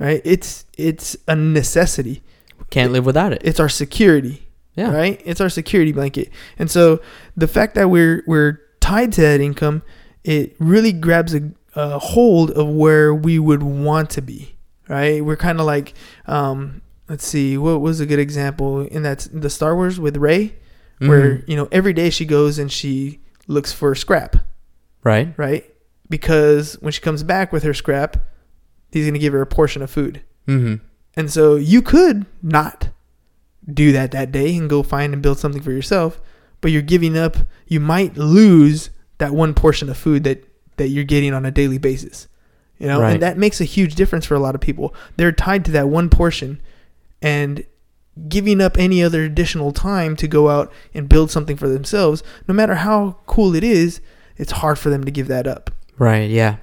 Right? 0.00 0.20
It's 0.24 0.64
it's 0.76 1.16
a 1.28 1.36
necessity. 1.36 2.24
We 2.58 2.64
Can't 2.70 2.90
live 2.92 3.06
without 3.06 3.32
it. 3.32 3.40
It's 3.44 3.60
our 3.60 3.68
security. 3.68 4.48
Yeah. 4.74 4.90
right? 4.92 5.22
It's 5.24 5.40
our 5.40 5.48
security 5.48 5.92
blanket. 5.92 6.28
And 6.58 6.68
so 6.68 7.00
the 7.36 7.46
fact 7.46 7.76
that 7.76 7.88
we're 7.88 8.24
we're 8.26 8.58
tied 8.80 9.12
to 9.12 9.20
that 9.20 9.40
income, 9.40 9.82
it 10.24 10.56
really 10.58 10.90
grabs 10.92 11.32
a, 11.36 11.52
a 11.76 12.00
hold 12.00 12.50
of 12.50 12.66
where 12.68 13.14
we 13.14 13.38
would 13.38 13.62
want 13.62 14.10
to 14.10 14.20
be, 14.20 14.56
right? 14.88 15.24
We're 15.24 15.36
kind 15.36 15.60
of 15.60 15.66
like, 15.66 15.94
um, 16.26 16.82
let's 17.08 17.26
see, 17.26 17.56
what 17.58 17.80
was 17.80 18.00
a 18.00 18.06
good 18.06 18.18
example 18.18 18.82
in 18.82 19.02
that 19.02 19.28
the 19.32 19.50
Star 19.50 19.74
Wars 19.74 19.98
with 20.00 20.16
Rey, 20.16 20.54
where 20.98 21.36
Mhm. 21.38 21.48
you 21.48 21.56
know 21.56 21.68
every 21.72 21.92
day 21.92 22.10
she 22.10 22.24
goes 22.24 22.58
and 22.58 22.70
she 22.70 23.20
looks 23.46 23.72
for 23.72 23.94
scrap, 23.94 24.36
right. 25.02 25.34
right? 25.36 25.64
Because 26.08 26.74
when 26.80 26.92
she 26.92 27.00
comes 27.00 27.22
back 27.22 27.52
with 27.52 27.62
her 27.62 27.74
scrap, 27.74 28.26
he's 28.92 29.06
gonna 29.06 29.18
give 29.18 29.32
her 29.32 29.42
a 29.42 29.46
portion 29.46 29.82
of 29.82 29.90
food. 29.90 30.22
Mm-hmm. 30.48 30.76
And 31.16 31.30
so 31.30 31.56
you 31.56 31.82
could 31.82 32.26
not 32.42 32.88
do 33.72 33.92
that 33.92 34.10
that 34.12 34.30
day 34.32 34.56
and 34.56 34.68
go 34.68 34.82
find 34.82 35.12
and 35.12 35.22
build 35.22 35.38
something 35.38 35.62
for 35.62 35.72
yourself, 35.72 36.20
but 36.60 36.70
you're 36.70 36.82
giving 36.82 37.16
up. 37.16 37.36
You 37.66 37.80
might 37.80 38.16
lose 38.16 38.90
that 39.18 39.32
one 39.34 39.54
portion 39.54 39.88
of 39.88 39.96
food 39.96 40.24
that 40.24 40.44
that 40.76 40.88
you're 40.88 41.04
getting 41.04 41.32
on 41.32 41.46
a 41.46 41.50
daily 41.52 41.78
basis. 41.78 42.26
You 42.78 42.88
know, 42.88 43.00
Right. 43.00 43.14
and 43.14 43.22
that 43.22 43.38
makes 43.38 43.60
a 43.60 43.64
huge 43.64 43.94
difference 43.94 44.26
for 44.26 44.34
a 44.34 44.40
lot 44.40 44.54
of 44.54 44.60
people. 44.60 44.94
They're 45.16 45.32
tied 45.32 45.64
to 45.66 45.70
that 45.72 45.88
one 45.88 46.08
portion 46.10 46.60
and 47.22 47.64
giving 48.28 48.60
up 48.60 48.76
any 48.78 49.02
other 49.02 49.22
additional 49.24 49.72
time 49.72 50.16
to 50.16 50.28
go 50.28 50.48
out 50.48 50.72
and 50.92 51.08
build 51.08 51.30
something 51.30 51.56
for 51.56 51.68
themselves, 51.68 52.22
no 52.46 52.54
matter 52.54 52.76
how 52.76 53.16
cool 53.26 53.54
it 53.54 53.64
is, 53.64 54.00
it's 54.36 54.52
hard 54.52 54.78
for 54.78 54.90
them 54.90 55.04
to 55.04 55.10
give 55.10 55.28
that 55.28 55.46
up. 55.46 55.70
Right. 55.98 56.28
Yeah. 56.30 56.56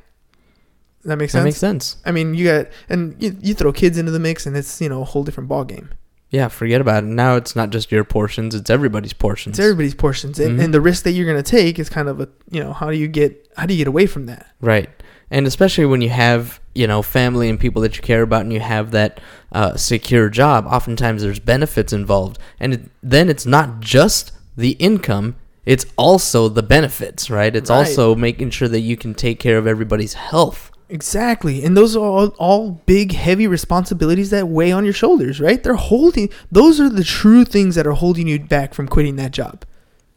That 1.04 1.18
makes 1.18 1.32
sense? 1.32 1.42
That 1.42 1.46
makes 1.46 1.58
sense. 1.58 1.98
I 2.06 2.12
mean, 2.12 2.36
you 2.36 2.46
got 2.46 2.68
and 2.88 3.16
you, 3.22 3.36
you 3.42 3.54
throw 3.54 3.72
kids 3.74 3.98
into 3.98 4.12
the 4.12 4.20
mix, 4.20 4.46
and 4.46 4.56
it's 4.56 4.80
you 4.82 4.88
know 4.90 5.02
a 5.02 5.06
whole 5.06 5.24
different 5.24 5.50
ball 5.50 5.64
game. 5.64 5.90
Yeah. 6.30 6.48
Forget 6.48 6.80
about 6.80 7.04
it. 7.04 7.08
Now 7.08 7.36
it's 7.38 7.56
not 7.56 7.72
just 7.72 7.92
your 7.92 8.04
portions; 8.04 8.54
it's 8.54 8.70
everybody's 8.70 9.14
portions. 9.14 9.58
It's 9.58 9.66
everybody's 9.66 9.96
portions, 9.96 10.40
and, 10.40 10.60
Mhm. 10.60 10.64
and 10.66 10.74
the 10.74 10.80
risk 10.82 11.04
that 11.04 11.12
you're 11.14 11.26
going 11.26 11.42
to 11.42 11.50
take 11.52 11.80
is 11.80 11.90
kind 11.90 12.08
of 12.08 12.20
a 12.22 12.30
you 12.52 12.62
know 12.64 12.72
how 12.72 12.92
do 12.92 12.98
you 12.98 13.08
get 13.08 13.48
how 13.58 13.66
do 13.66 13.74
you 13.74 13.80
get 13.80 13.88
away 13.88 14.06
from 14.06 14.28
that? 14.28 14.46
Right. 14.62 14.90
And 15.32 15.48
especially 15.48 15.86
when 15.86 16.02
you 16.02 16.10
have, 16.10 16.60
you 16.76 16.86
know, 16.88 17.02
family 17.02 17.50
and 17.50 17.60
people 17.60 17.82
that 17.84 17.96
you 17.96 18.04
care 18.04 18.22
about 18.22 18.42
and 18.42 18.52
you 18.54 18.60
have 18.60 18.92
that 18.92 19.20
uh, 19.54 19.78
secure 19.78 20.30
job, 20.30 20.68
oftentimes 20.68 21.24
there's 21.24 21.40
benefits 21.40 21.94
involved. 21.94 22.38
And 22.60 22.74
it, 22.74 22.82
then 23.02 23.30
it's 23.30 23.46
not 23.46 23.80
just 23.80 24.34
the 24.58 24.72
income, 24.72 25.38
it's 25.66 25.86
also 25.98 26.50
the 26.50 26.62
benefits, 26.64 27.30
right? 27.30 27.56
It's 27.56 27.70
Right. 27.70 27.78
also 27.78 28.14
making 28.14 28.50
sure 28.50 28.68
that 28.68 28.82
you 28.82 28.98
can 28.98 29.14
take 29.14 29.40
care 29.40 29.58
of 29.58 29.66
everybody's 29.66 30.14
health. 30.14 30.70
Exactly, 30.90 31.64
and 31.64 31.78
those 31.78 31.96
are 31.96 32.04
all, 32.04 32.28
all 32.38 32.72
big, 32.86 33.14
heavy 33.14 33.48
responsibilities 33.48 34.30
that 34.32 34.50
weigh 34.50 34.74
on 34.74 34.84
your 34.84 34.94
shoulders, 34.94 35.40
right? 35.40 35.64
They're 35.64 35.76
holding. 35.76 36.30
Those 36.52 36.82
are 36.82 36.90
the 36.90 37.06
true 37.06 37.46
things 37.46 37.76
that 37.76 37.88
are 37.88 37.94
holding 37.94 38.28
you 38.28 38.38
back 38.40 38.74
from 38.74 38.90
quitting 38.90 39.16
that 39.16 39.32
job. 39.32 39.64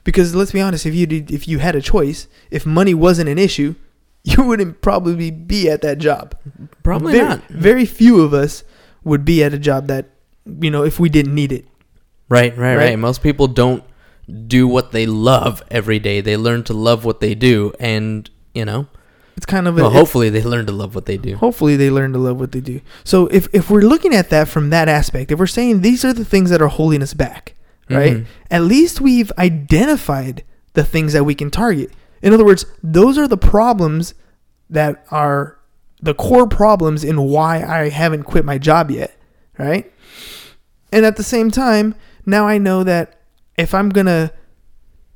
Because 0.03 0.35
let's 0.35 0.51
be 0.51 0.61
honest, 0.61 0.85
if 0.85 0.93
you 0.93 1.07
did, 1.07 1.31
if 1.31 1.47
you 1.47 1.61
had 1.61 1.77
a 1.77 1.81
choice, 1.81 2.27
if 2.51 2.67
money 2.67 2.93
wasn't 2.93 3.29
an 3.29 3.39
issue, 3.39 3.77
you 4.25 4.43
wouldn't 4.43 4.81
probably 4.81 5.31
be 5.31 5.69
at 5.71 5.83
that 5.83 5.99
job. 5.99 6.35
Probably 6.83 7.13
very, 7.13 7.29
not. 7.29 7.47
Very 7.49 7.85
few 7.85 8.21
of 8.23 8.33
us 8.35 8.65
would 9.05 9.25
be 9.25 9.43
at 9.45 9.53
a 9.55 9.59
job 9.59 9.87
that 9.89 10.11
you 10.61 10.71
know 10.71 10.83
if 10.83 10.99
we 10.99 11.09
didn't 11.09 11.35
need 11.35 11.53
it. 11.53 11.67
Right, 12.29 12.57
right, 12.57 12.77
Right? 12.77 12.85
right, 12.91 12.99
Most 12.99 13.23
people 13.23 13.47
don't 13.47 13.85
do 14.47 14.67
what 14.67 14.93
they 14.93 15.05
love 15.07 15.63
every 15.71 15.99
day. 15.99 16.23
They 16.23 16.37
learn 16.39 16.65
to 16.65 16.73
love 16.73 17.05
what 17.05 17.21
they 17.21 17.35
do. 17.35 17.75
And, 17.79 18.29
you 18.55 18.65
know, 18.65 18.87
It's 19.37 19.45
kind 19.45 19.69
of 19.69 19.77
a, 19.77 19.83
well, 19.83 19.91
hopefully 19.91 20.31
they 20.31 20.43
learn 20.43 20.65
to 20.67 20.73
love 20.73 20.95
what 20.95 21.05
they 21.05 21.19
do. 21.19 21.37
hopefully 21.37 21.77
they 21.77 21.91
learn 21.91 22.15
to 22.15 22.19
love 22.19 22.41
what 22.41 22.53
they 22.53 22.61
do. 22.63 22.81
So 23.05 23.27
if 23.27 23.47
if 23.53 23.69
we're 23.69 23.83
looking 23.83 24.15
at 24.15 24.31
that 24.31 24.49
from 24.49 24.71
that 24.71 24.89
aspect, 24.89 25.31
if 25.31 25.39
we're 25.39 25.47
saying 25.47 25.83
these 25.83 26.03
are 26.05 26.15
the 26.15 26.25
things 26.25 26.49
that 26.49 26.63
are 26.63 26.69
holding 26.69 27.03
us 27.03 27.13
back, 27.13 27.55
right? 27.91 28.17
Mhm. 28.19 28.25
At 28.51 28.63
least 28.63 29.03
we've 29.03 29.31
identified 29.37 30.43
the 30.73 30.85
things 30.85 31.13
that 31.13 31.25
we 31.25 31.35
can 31.35 31.51
target. 31.51 31.91
In 32.25 32.33
other 32.33 32.45
words, 32.45 32.65
those 32.83 33.19
are 33.19 33.29
the 33.29 33.37
problems 33.37 34.15
that 34.71 35.05
are 35.11 35.59
the 36.01 36.15
core 36.15 36.49
problems 36.49 37.05
in 37.05 37.21
why 37.21 37.63
I 37.63 37.91
haven't 37.91 38.25
quit 38.25 38.47
my 38.47 38.57
job 38.57 38.91
yet, 38.91 39.15
right? 39.59 39.93
And 40.91 41.05
at 41.05 41.17
the 41.17 41.23
same 41.23 41.51
time, 41.51 41.95
now 42.25 42.47
I 42.47 42.57
know 42.57 42.83
that 42.83 43.21
if 43.59 43.75
I'm 43.75 43.91
going 43.91 44.07
to 44.07 44.33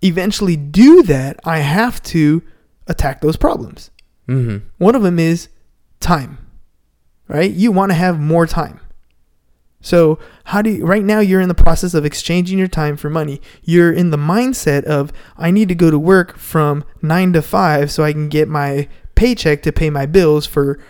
eventually 0.02 0.54
do 0.56 1.02
that, 1.04 1.40
I 1.44 1.60
have 1.60 2.02
to 2.04 2.42
attack 2.86 3.22
those 3.22 3.38
problems. 3.38 3.90
Mm-hmm. 4.28 4.68
One 4.76 4.94
of 4.94 5.02
them 5.02 5.18
is 5.18 5.48
time, 6.00 6.36
right? 7.26 7.50
You 7.50 7.72
want 7.72 7.90
to 7.90 7.96
have 7.96 8.20
more 8.20 8.46
time. 8.46 8.80
So, 9.80 10.18
how 10.46 10.60
do 10.62 10.70
you, 10.70 10.84
right 10.84 11.04
now 11.04 11.20
you're 11.20 11.40
in 11.40 11.48
the 11.48 11.54
process 11.54 11.94
of 11.94 12.04
exchanging 12.04 12.58
your 12.58 12.66
time 12.68 12.96
for 12.96 13.08
money. 13.08 13.40
You're 13.62 13.92
in 13.92 14.10
the 14.10 14.16
mindset 14.16 14.82
of, 14.84 15.12
I 15.36 15.50
need 15.52 15.68
to 15.68 15.74
go 15.76 15.88
to 15.90 15.98
work 15.98 16.36
from 16.36 16.84
nine 17.00 17.32
to 17.34 17.42
five 17.42 17.90
so 17.92 18.02
I 18.02 18.12
can 18.12 18.28
get 18.28 18.48
my 18.48 18.88
paycheck 19.14 19.62
to 19.62 19.72
pay 19.72 19.88
my 19.88 20.04
bills 20.04 20.46
for, 20.46 20.80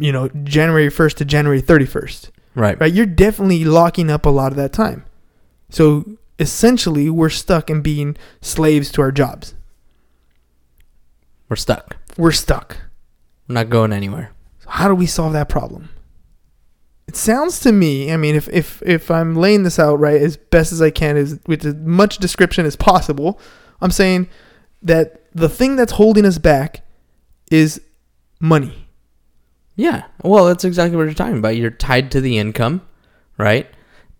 you 0.00 0.10
know, 0.12 0.28
January 0.44 0.88
1st 0.88 1.16
to 1.16 1.24
January 1.26 1.60
31st, 1.60 2.30
Right. 2.54 2.80
right? 2.80 2.92
You're 2.92 3.04
definitely 3.06 3.64
locking 3.66 4.10
up 4.10 4.24
a 4.24 4.30
lot 4.30 4.50
of 4.52 4.56
that 4.56 4.72
time. 4.72 5.04
So, 5.68 6.06
essentially, 6.38 7.10
we're 7.10 7.28
stuck 7.28 7.68
in 7.68 7.82
being 7.82 8.16
slaves 8.40 8.90
to 8.92 9.02
our 9.02 9.12
jobs. 9.12 9.54
We're 11.50 11.56
stuck. 11.56 11.96
We're 12.16 12.32
stuck. 12.32 12.78
We're 13.46 13.54
not 13.54 13.68
going 13.70 13.92
anywhere. 13.92 14.32
So 14.60 14.70
how 14.70 14.88
do 14.88 14.94
we 14.94 15.06
solve 15.06 15.32
that 15.34 15.48
problem? 15.48 15.90
It 17.08 17.16
sounds 17.16 17.58
to 17.60 17.72
me, 17.72 18.12
I 18.12 18.18
mean, 18.18 18.34
if, 18.34 18.48
if, 18.50 18.82
if 18.82 19.10
I'm 19.10 19.34
laying 19.34 19.62
this 19.62 19.78
out 19.78 19.96
right 19.96 20.20
as 20.20 20.36
best 20.36 20.72
as 20.72 20.82
I 20.82 20.90
can, 20.90 21.16
is 21.16 21.40
with 21.46 21.64
as 21.64 21.74
much 21.74 22.18
description 22.18 22.66
as 22.66 22.76
possible, 22.76 23.40
I'm 23.80 23.90
saying 23.90 24.28
that 24.82 25.24
the 25.34 25.48
thing 25.48 25.76
that's 25.76 25.92
holding 25.92 26.26
us 26.26 26.36
back 26.36 26.86
is 27.50 27.80
money. 28.40 28.86
Yeah. 29.74 30.04
Well, 30.22 30.44
that's 30.44 30.64
exactly 30.64 30.98
what 30.98 31.04
you're 31.04 31.14
talking 31.14 31.38
about. 31.38 31.56
You're 31.56 31.70
tied 31.70 32.10
to 32.10 32.20
the 32.20 32.36
income, 32.36 32.82
right? 33.38 33.66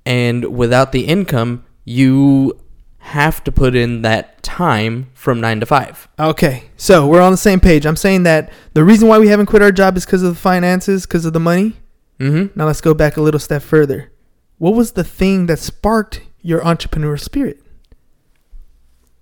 And 0.07 0.57
without 0.57 0.93
the 0.93 1.05
income, 1.05 1.67
you 1.85 2.59
have 2.99 3.45
to 3.45 3.53
put 3.53 3.77
in 3.77 4.01
that 4.03 4.43
time 4.43 5.11
from 5.13 5.41
nine 5.41 5.61
to 5.61 5.67
five. 5.67 6.09
Okay, 6.19 6.71
so 6.77 7.07
we're 7.07 7.21
on 7.21 7.33
the 7.33 7.37
same 7.37 7.61
page. 7.61 7.85
I'm 7.85 7.97
saying 7.97 8.23
that 8.23 8.51
the 8.73 8.83
reason 8.83 9.09
why 9.09 9.19
we 9.19 9.29
haven't 9.29 9.47
quit 9.47 9.61
our 9.61 9.73
job 9.73 9.97
is 9.99 10.07
because 10.07 10.23
of 10.23 10.35
the 10.35 10.41
finances, 10.41 11.07
because 11.07 11.27
of 11.27 11.35
the 11.35 11.41
money. 11.41 11.77
Mm-hmm. 12.21 12.59
Now 12.59 12.67
let's 12.67 12.81
go 12.81 12.95
back 12.95 13.17
a 13.17 13.21
little 13.23 13.41
step 13.41 13.63
further. 13.63 14.11
What 14.59 14.75
was 14.75 14.93
the 14.93 15.05
thing 15.05 15.47
that 15.47 15.59
sparked 15.59 16.23
your 16.43 16.65
entrepreneur 16.67 17.17
spirit? 17.17 17.61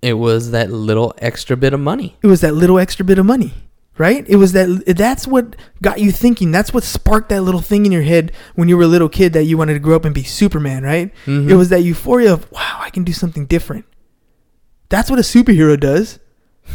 It 0.01 0.13
was 0.13 0.51
that 0.51 0.71
little 0.71 1.13
extra 1.19 1.57
bit 1.57 1.73
of 1.73 1.79
money. 1.79 2.17
it 2.21 2.27
was 2.27 2.41
that 2.41 2.53
little 2.53 2.79
extra 2.79 3.03
bit 3.05 3.17
of 3.19 3.25
money 3.25 3.53
right 3.99 4.25
it 4.29 4.35
was 4.35 4.51
that 4.51 4.83
that's 4.95 5.25
what 5.25 5.55
got 5.81 5.99
you 5.99 6.11
thinking 6.11 6.51
that's 6.51 6.71
what 6.71 6.83
sparked 6.83 7.29
that 7.29 7.41
little 7.41 7.61
thing 7.61 7.83
in 7.83 7.91
your 7.91 8.03
head 8.03 8.31
when 8.53 8.69
you 8.69 8.77
were 8.77 8.83
a 8.83 8.87
little 8.87 9.09
kid 9.09 9.33
that 9.33 9.45
you 9.45 9.57
wanted 9.57 9.73
to 9.73 9.79
grow 9.79 9.95
up 9.95 10.05
and 10.05 10.13
be 10.13 10.21
superman 10.21 10.83
right 10.83 11.11
Mhm. 11.25 11.49
it 11.49 11.55
was 11.55 11.69
that 11.69 11.81
euphoria 11.81 12.31
of 12.31 12.45
wow 12.51 12.77
i 12.79 12.91
can 12.91 13.03
do 13.03 13.11
something 13.11 13.47
different 13.47 13.85
that's 14.89 15.09
what 15.09 15.17
a 15.17 15.23
superhero 15.23 15.79
does 15.79 16.19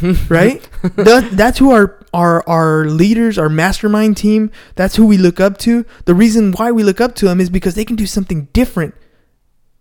right? 0.28 0.62
That, 0.96 1.28
that's 1.32 1.58
who 1.58 1.70
our, 1.72 1.98
our 2.14 2.46
our 2.48 2.86
leaders 2.86 3.38
our 3.38 3.48
mastermind 3.48 4.16
team 4.16 4.50
that's 4.74 4.96
who 4.96 5.06
we 5.06 5.16
look 5.18 5.38
up 5.40 5.58
to. 5.58 5.84
The 6.06 6.14
reason 6.14 6.52
why 6.52 6.72
we 6.72 6.82
look 6.82 7.00
up 7.00 7.14
to 7.16 7.26
them 7.26 7.40
is 7.40 7.50
because 7.50 7.74
they 7.74 7.84
can 7.84 7.96
do 7.96 8.06
something 8.06 8.48
different. 8.52 8.94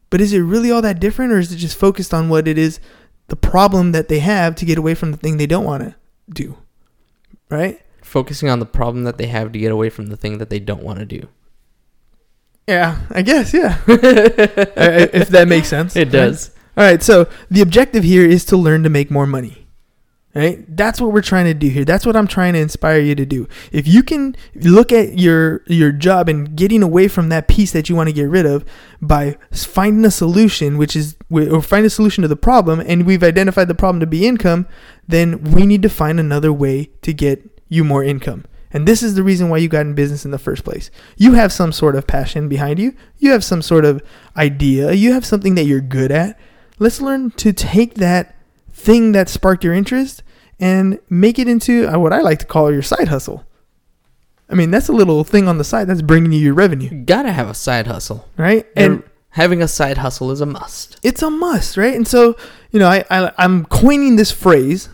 But 0.10 0.20
is 0.22 0.34
it 0.34 0.40
really 0.42 0.70
all 0.72 0.82
that 0.82 1.00
different 1.00 1.32
or 1.34 1.40
is 1.40 1.52
it 1.52 1.58
just 1.58 1.78
focused 1.78 2.14
on 2.14 2.28
what 2.30 2.48
it 2.48 2.58
is 2.58 2.80
the 3.28 3.36
problem 3.38 3.94
that 3.94 4.10
they 4.10 4.20
have 4.20 4.56
to 4.56 4.66
get 4.66 4.78
away 4.78 4.94
from 4.96 5.12
the 5.12 5.18
thing 5.18 5.38
they 5.38 5.48
don't 5.48 5.64
want 5.66 5.84
to 5.84 5.96
do? 6.30 6.58
Right? 7.50 7.82
Focusing 8.04 8.50
on 8.50 8.60
the 8.60 8.66
problem 8.66 9.06
that 9.06 9.18
they 9.18 9.28
have 9.28 9.52
to 9.54 9.60
get 9.60 9.72
away 9.72 9.90
from 9.90 10.08
the 10.08 10.18
thing 10.18 10.38
that 10.40 10.50
they 10.50 10.60
don't 10.60 10.84
want 10.84 11.00
to 11.00 11.06
do. 11.06 11.28
yeah 12.68 13.00
i 13.12 13.22
guess 13.22 13.54
yeah. 13.54 13.78
If 13.88 15.30
that 15.30 15.48
makes 15.48 15.68
sense 15.68 15.96
It 15.96 16.12
does. 16.12 16.52
all 16.78 16.84
right 16.84 17.02
so 17.02 17.28
the 17.50 17.62
objective 17.62 18.04
here 18.04 18.26
is 18.26 18.46
to 18.46 18.58
learn 18.58 18.84
to 18.84 18.90
make 18.90 19.10
more 19.10 19.26
money 19.26 19.61
right 20.34 20.76
that's 20.76 21.02
what 21.02 21.12
we're 21.12 21.22
trying 21.22 21.46
to 21.46 21.54
do 21.54 21.68
here 21.68 21.84
that's 21.84 22.06
what 22.06 22.16
i'm 22.16 22.28
trying 22.28 22.54
to 22.54 22.60
inspire 22.60 23.00
you 23.00 23.16
to 23.16 23.26
do 23.26 23.48
if 23.72 23.88
you 23.88 24.02
can 24.02 24.36
look 24.56 24.92
at 24.92 25.20
your 25.20 25.62
your 25.68 25.92
job 25.92 26.30
and 26.30 26.56
getting 26.56 26.82
away 26.82 27.08
from 27.08 27.30
that 27.30 27.48
piece 27.48 27.72
that 27.72 27.90
you 27.90 27.96
want 27.96 28.08
to 28.08 28.14
get 28.14 28.30
rid 28.30 28.46
of 28.46 28.64
by 29.02 29.38
finding 29.52 30.06
a 30.06 30.12
solution 30.12 30.78
which 30.78 30.96
is 30.96 31.16
or 31.30 31.62
find 31.62 31.86
a 31.86 31.90
solution 31.90 32.22
to 32.22 32.28
the 32.28 32.36
problem 32.36 32.80
and 32.80 33.06
we've 33.06 33.24
identified 33.24 33.68
the 33.68 33.76
problem 33.76 34.00
to 34.00 34.08
be 34.08 34.26
income 34.26 34.68
then 35.08 35.42
we 35.44 35.66
need 35.66 35.82
to 35.82 35.90
find 35.90 36.20
another 36.20 36.54
way 36.54 36.90
to 37.02 37.14
get 37.14 37.62
you 37.68 37.84
more 37.84 38.04
income 38.04 38.46
and 38.74 38.88
this 38.88 39.04
is 39.04 39.16
the 39.16 39.24
reason 39.24 39.50
why 39.50 39.58
you 39.58 39.68
got 39.68 39.86
in 39.86 39.94
business 39.94 40.26
in 40.26 40.32
the 40.32 40.40
first 40.40 40.64
place. 40.64 40.90
You 41.18 41.34
have 41.34 41.52
some 41.52 41.72
sort 41.72 41.96
of 41.96 42.08
passion 42.08 42.48
behind 42.48 42.80
you. 42.80 42.96
You 43.18 43.32
have 43.32 43.44
some 43.44 43.62
sort 43.62 43.86
of 43.86 44.02
idea. 44.38 44.94
You 44.94 45.14
have 45.14 45.26
something 45.26 45.56
that 45.56 45.66
you're 45.66 45.82
good 45.82 46.12
at. 46.12 46.40
Let's 46.80 47.02
learn 47.02 47.32
to 47.32 47.54
take 47.54 47.96
that 47.96 48.36
thing 48.86 49.12
that 49.14 49.30
sparked 49.30 49.64
your 49.64 49.74
interest 49.74 50.24
and 50.60 51.00
make 51.10 51.40
it 51.40 51.48
into 51.48 51.88
uh, 51.88 51.98
what 52.00 52.14
I 52.14 52.22
like 52.22 52.40
to 52.40 52.46
call 52.46 52.72
your 52.72 52.82
side 52.82 53.08
hustle. 53.08 53.46
I 54.50 54.54
mean, 54.56 54.70
that's 54.72 54.90
a 54.90 54.94
little 54.94 55.24
thing 55.24 55.48
on 55.48 55.58
the 55.58 55.64
side 55.64 55.88
that's 55.88 56.02
bringing 56.02 56.32
you 56.34 56.40
your 56.40 56.54
revenue, 56.54 56.90
You 56.92 57.04
gotta 57.06 57.32
have 57.32 57.50
a 57.50 57.54
side 57.54 57.88
hustle. 57.88 58.28
right? 58.38 58.66
And 58.76 58.94
And 58.94 59.04
having 59.30 59.62
a 59.62 59.68
side 59.68 59.98
hustle 60.00 60.30
is 60.32 60.42
a 60.42 60.46
must. 60.46 61.00
it's 61.04 61.22
a 61.22 61.30
must, 61.30 61.78
right? 61.78 61.96
And 61.96 62.08
so, 62.08 62.36
you 62.72 62.80
know, 62.80 62.88
I, 62.88 63.06
I 63.10 63.32
I'm 63.38 63.66
coining 63.66 64.18
this 64.18 64.32
phrase. 64.32 64.90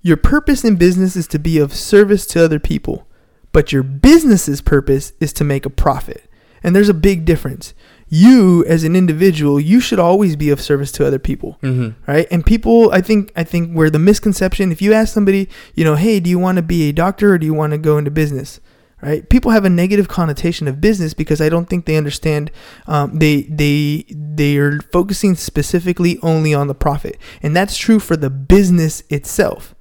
Your 0.00 0.16
purpose 0.16 0.64
in 0.64 0.76
business 0.76 1.16
is 1.16 1.26
to 1.28 1.38
be 1.38 1.58
of 1.58 1.74
service 1.74 2.24
to 2.28 2.42
other 2.42 2.58
people, 2.60 3.06
but 3.52 3.72
your 3.72 3.82
business's 3.82 4.60
purpose 4.62 5.12
is 5.20 5.32
to 5.34 5.44
make 5.44 5.66
a 5.66 5.70
profit. 5.70 6.24
And 6.62 6.74
there's 6.74 6.88
a 6.88 6.94
big 6.94 7.24
difference. 7.24 7.74
You 8.08 8.64
as 8.66 8.84
an 8.84 8.96
individual, 8.96 9.60
you 9.60 9.80
should 9.80 9.98
always 9.98 10.36
be 10.36 10.50
of 10.50 10.60
service 10.60 10.90
to 10.92 11.06
other 11.06 11.18
people 11.18 11.58
Mm-hmm. 11.62 12.10
right? 12.10 12.26
And 12.30 12.44
people, 12.44 12.90
I 12.92 13.00
think, 13.00 13.32
I 13.36 13.44
think 13.44 13.72
where 13.72 13.90
the 13.90 13.98
misconception, 13.98 14.72
if 14.72 14.80
you 14.80 14.92
ask 14.92 15.12
somebody, 15.12 15.48
you 15.74 15.84
know, 15.84 15.94
hey, 15.94 16.20
do 16.20 16.30
you 16.30 16.38
want 16.38 16.56
to 16.56 16.62
be 16.62 16.88
a 16.88 16.92
doctor 16.92 17.34
or 17.34 17.38
do 17.38 17.46
you 17.46 17.54
want 17.54 17.72
to 17.72 17.78
go 17.78 17.98
into 17.98 18.10
business? 18.10 18.60
Right? 19.00 19.28
People 19.28 19.52
have 19.52 19.64
a 19.64 19.70
negative 19.70 20.08
connotation 20.08 20.66
of 20.66 20.80
business 20.80 21.14
because 21.14 21.40
I 21.40 21.48
don't 21.48 21.66
think 21.66 21.84
they 21.84 21.96
understand. 21.96 22.50
Um, 22.88 23.18
they 23.20 23.42
they 23.42 24.04
they 24.08 24.56
are 24.56 24.80
focusing 24.92 25.36
specifically 25.36 26.18
only 26.20 26.52
on 26.52 26.66
the 26.66 26.74
profit, 26.74 27.16
and 27.40 27.54
that's 27.54 27.76
true 27.76 28.00
for 28.00 28.16
the 28.16 28.28
business 28.28 29.04
itself. 29.08 29.76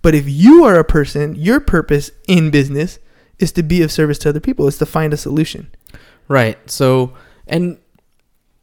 But 0.00 0.14
if 0.14 0.26
you 0.26 0.64
are 0.64 0.78
a 0.78 0.84
person, 0.84 1.34
your 1.34 1.60
purpose 1.60 2.10
in 2.26 2.50
business 2.50 2.98
is 3.38 3.52
to 3.52 3.62
be 3.62 3.82
of 3.82 3.92
service 3.92 4.18
to 4.20 4.30
other 4.30 4.40
people. 4.40 4.66
Is 4.66 4.78
to 4.78 4.86
find 4.86 5.12
a 5.12 5.18
solution. 5.18 5.68
Right. 6.26 6.56
So, 6.70 7.12
and 7.46 7.78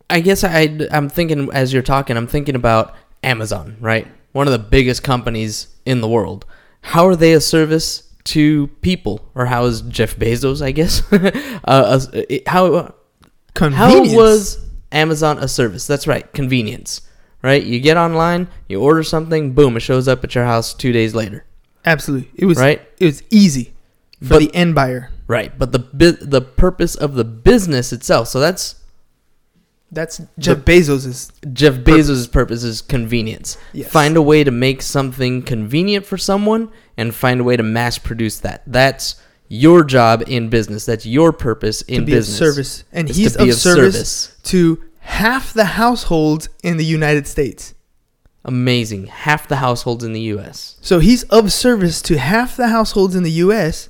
I 0.09 0.19
guess 0.21 0.43
I 0.43 0.77
I'm 0.91 1.09
thinking 1.09 1.49
as 1.53 1.71
you're 1.73 1.81
talking, 1.81 2.17
I'm 2.17 2.27
thinking 2.27 2.55
about 2.55 2.95
Amazon, 3.23 3.77
right? 3.79 4.07
One 4.33 4.47
of 4.47 4.53
the 4.53 4.59
biggest 4.59 5.03
companies 5.03 5.67
in 5.85 6.01
the 6.01 6.07
world. 6.07 6.45
How 6.81 7.05
are 7.07 7.15
they 7.15 7.33
a 7.33 7.41
service 7.41 8.03
to 8.25 8.67
people, 8.81 9.29
or 9.35 9.45
how 9.45 9.65
is 9.65 9.81
Jeff 9.81 10.15
Bezos? 10.15 10.61
I 10.61 10.71
guess. 10.71 11.01
uh, 11.63 11.99
how 12.47 12.93
Convenience. 13.53 14.11
how 14.11 14.17
was 14.17 14.65
Amazon 14.91 15.37
a 15.39 15.47
service? 15.47 15.85
That's 15.87 16.07
right, 16.07 16.31
convenience. 16.33 17.01
Right? 17.43 17.63
You 17.63 17.79
get 17.79 17.97
online, 17.97 18.47
you 18.69 18.79
order 18.79 19.01
something, 19.01 19.53
boom, 19.53 19.75
it 19.75 19.79
shows 19.79 20.07
up 20.07 20.23
at 20.23 20.35
your 20.35 20.45
house 20.45 20.73
two 20.75 20.91
days 20.91 21.15
later. 21.15 21.43
absolutely? 21.85 22.29
It 22.35 22.45
was 22.45 22.59
Right? 22.59 22.81
It 22.99 23.05
was 23.05 23.23
easy 23.31 23.73
for 24.21 24.29
But- 24.35 24.39
the 24.39 24.55
end 24.55 24.75
buyer. 24.75 25.09
Right. 25.31 25.57
But 25.57 25.71
the 25.71 25.79
the 26.21 26.41
purpose 26.41 26.95
of 26.95 27.15
the 27.15 27.23
business 27.23 27.93
itself. 27.93 28.27
So 28.27 28.41
that's 28.41 28.75
That's 29.89 30.21
Jeff 30.37 30.59
Bezos's 30.59 31.31
Jeff 31.53 31.75
Bezos' 31.75 32.29
purpose 32.29 32.63
is 32.65 32.81
convenience. 32.81 33.57
Yes. 33.71 33.89
Find 33.89 34.17
a 34.17 34.21
way 34.21 34.43
to 34.43 34.51
make 34.51 34.81
something 34.81 35.41
convenient 35.43 36.05
for 36.05 36.17
someone 36.17 36.69
and 36.97 37.15
find 37.15 37.39
a 37.39 37.43
way 37.45 37.55
to 37.55 37.63
mass 37.63 37.97
produce 37.97 38.39
that. 38.41 38.63
That's 38.67 39.15
your 39.47 39.85
job 39.85 40.23
in 40.27 40.49
business. 40.49 40.85
That's 40.85 41.05
your 41.05 41.31
purpose 41.31 41.81
in 41.83 42.01
to 42.01 42.05
be 42.05 42.11
business. 42.11 42.41
of 42.41 42.47
service, 42.47 42.83
and 42.91 43.07
he's 43.07 43.37
of, 43.37 43.47
of 43.47 43.55
service, 43.55 43.95
service. 43.95 44.41
to 44.51 44.83
half 44.99 45.53
the 45.53 45.65
households 45.65 46.49
in 46.61 46.75
the 46.75 46.85
United 46.85 47.25
States. 47.25 47.73
Amazing. 48.43 49.07
Half 49.07 49.47
the 49.47 49.57
households 49.57 50.03
in 50.03 50.11
the 50.11 50.25
U.S. 50.35 50.75
So 50.81 50.99
he's 50.99 51.23
of 51.23 51.53
service 51.53 52.01
to 52.01 52.17
half 52.17 52.57
the 52.57 52.67
households 52.67 53.15
in 53.15 53.23
the 53.23 53.31
U.S. 53.45 53.87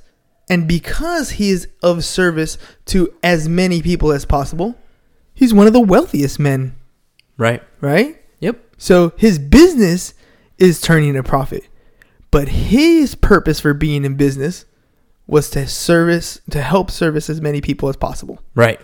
And 0.50 0.66
because 0.68 1.30
he 1.32 1.50
is 1.50 1.68
of 1.82 2.04
service 2.04 2.58
to 2.86 3.12
as 3.22 3.48
many 3.48 3.80
people 3.82 4.12
as 4.12 4.24
possible, 4.24 4.76
he's 5.34 5.54
one 5.54 5.66
of 5.66 5.72
the 5.72 5.80
wealthiest 5.80 6.38
men, 6.38 6.74
Right. 7.38 7.62
right? 7.80 8.20
Yep. 8.40 8.60
So 8.76 9.12
his 9.16 9.38
business 9.38 10.14
is 10.58 10.80
turning 10.80 11.16
a 11.16 11.22
profit, 11.22 11.64
but 12.30 12.48
his 12.48 13.14
purpose 13.14 13.60
for 13.60 13.72
being 13.74 14.04
in 14.04 14.16
business 14.16 14.64
was 15.26 15.48
to 15.50 15.66
service 15.66 16.40
to 16.50 16.60
help 16.60 16.90
service 16.90 17.30
as 17.30 17.40
many 17.40 17.60
people 17.60 17.88
as 17.88 17.96
possible. 17.96 18.42
Right. 18.54 18.80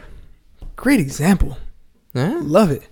Great 0.76 1.00
example. 1.00 1.58
Yeah. 2.14 2.38
Love 2.40 2.70
it. 2.70 2.88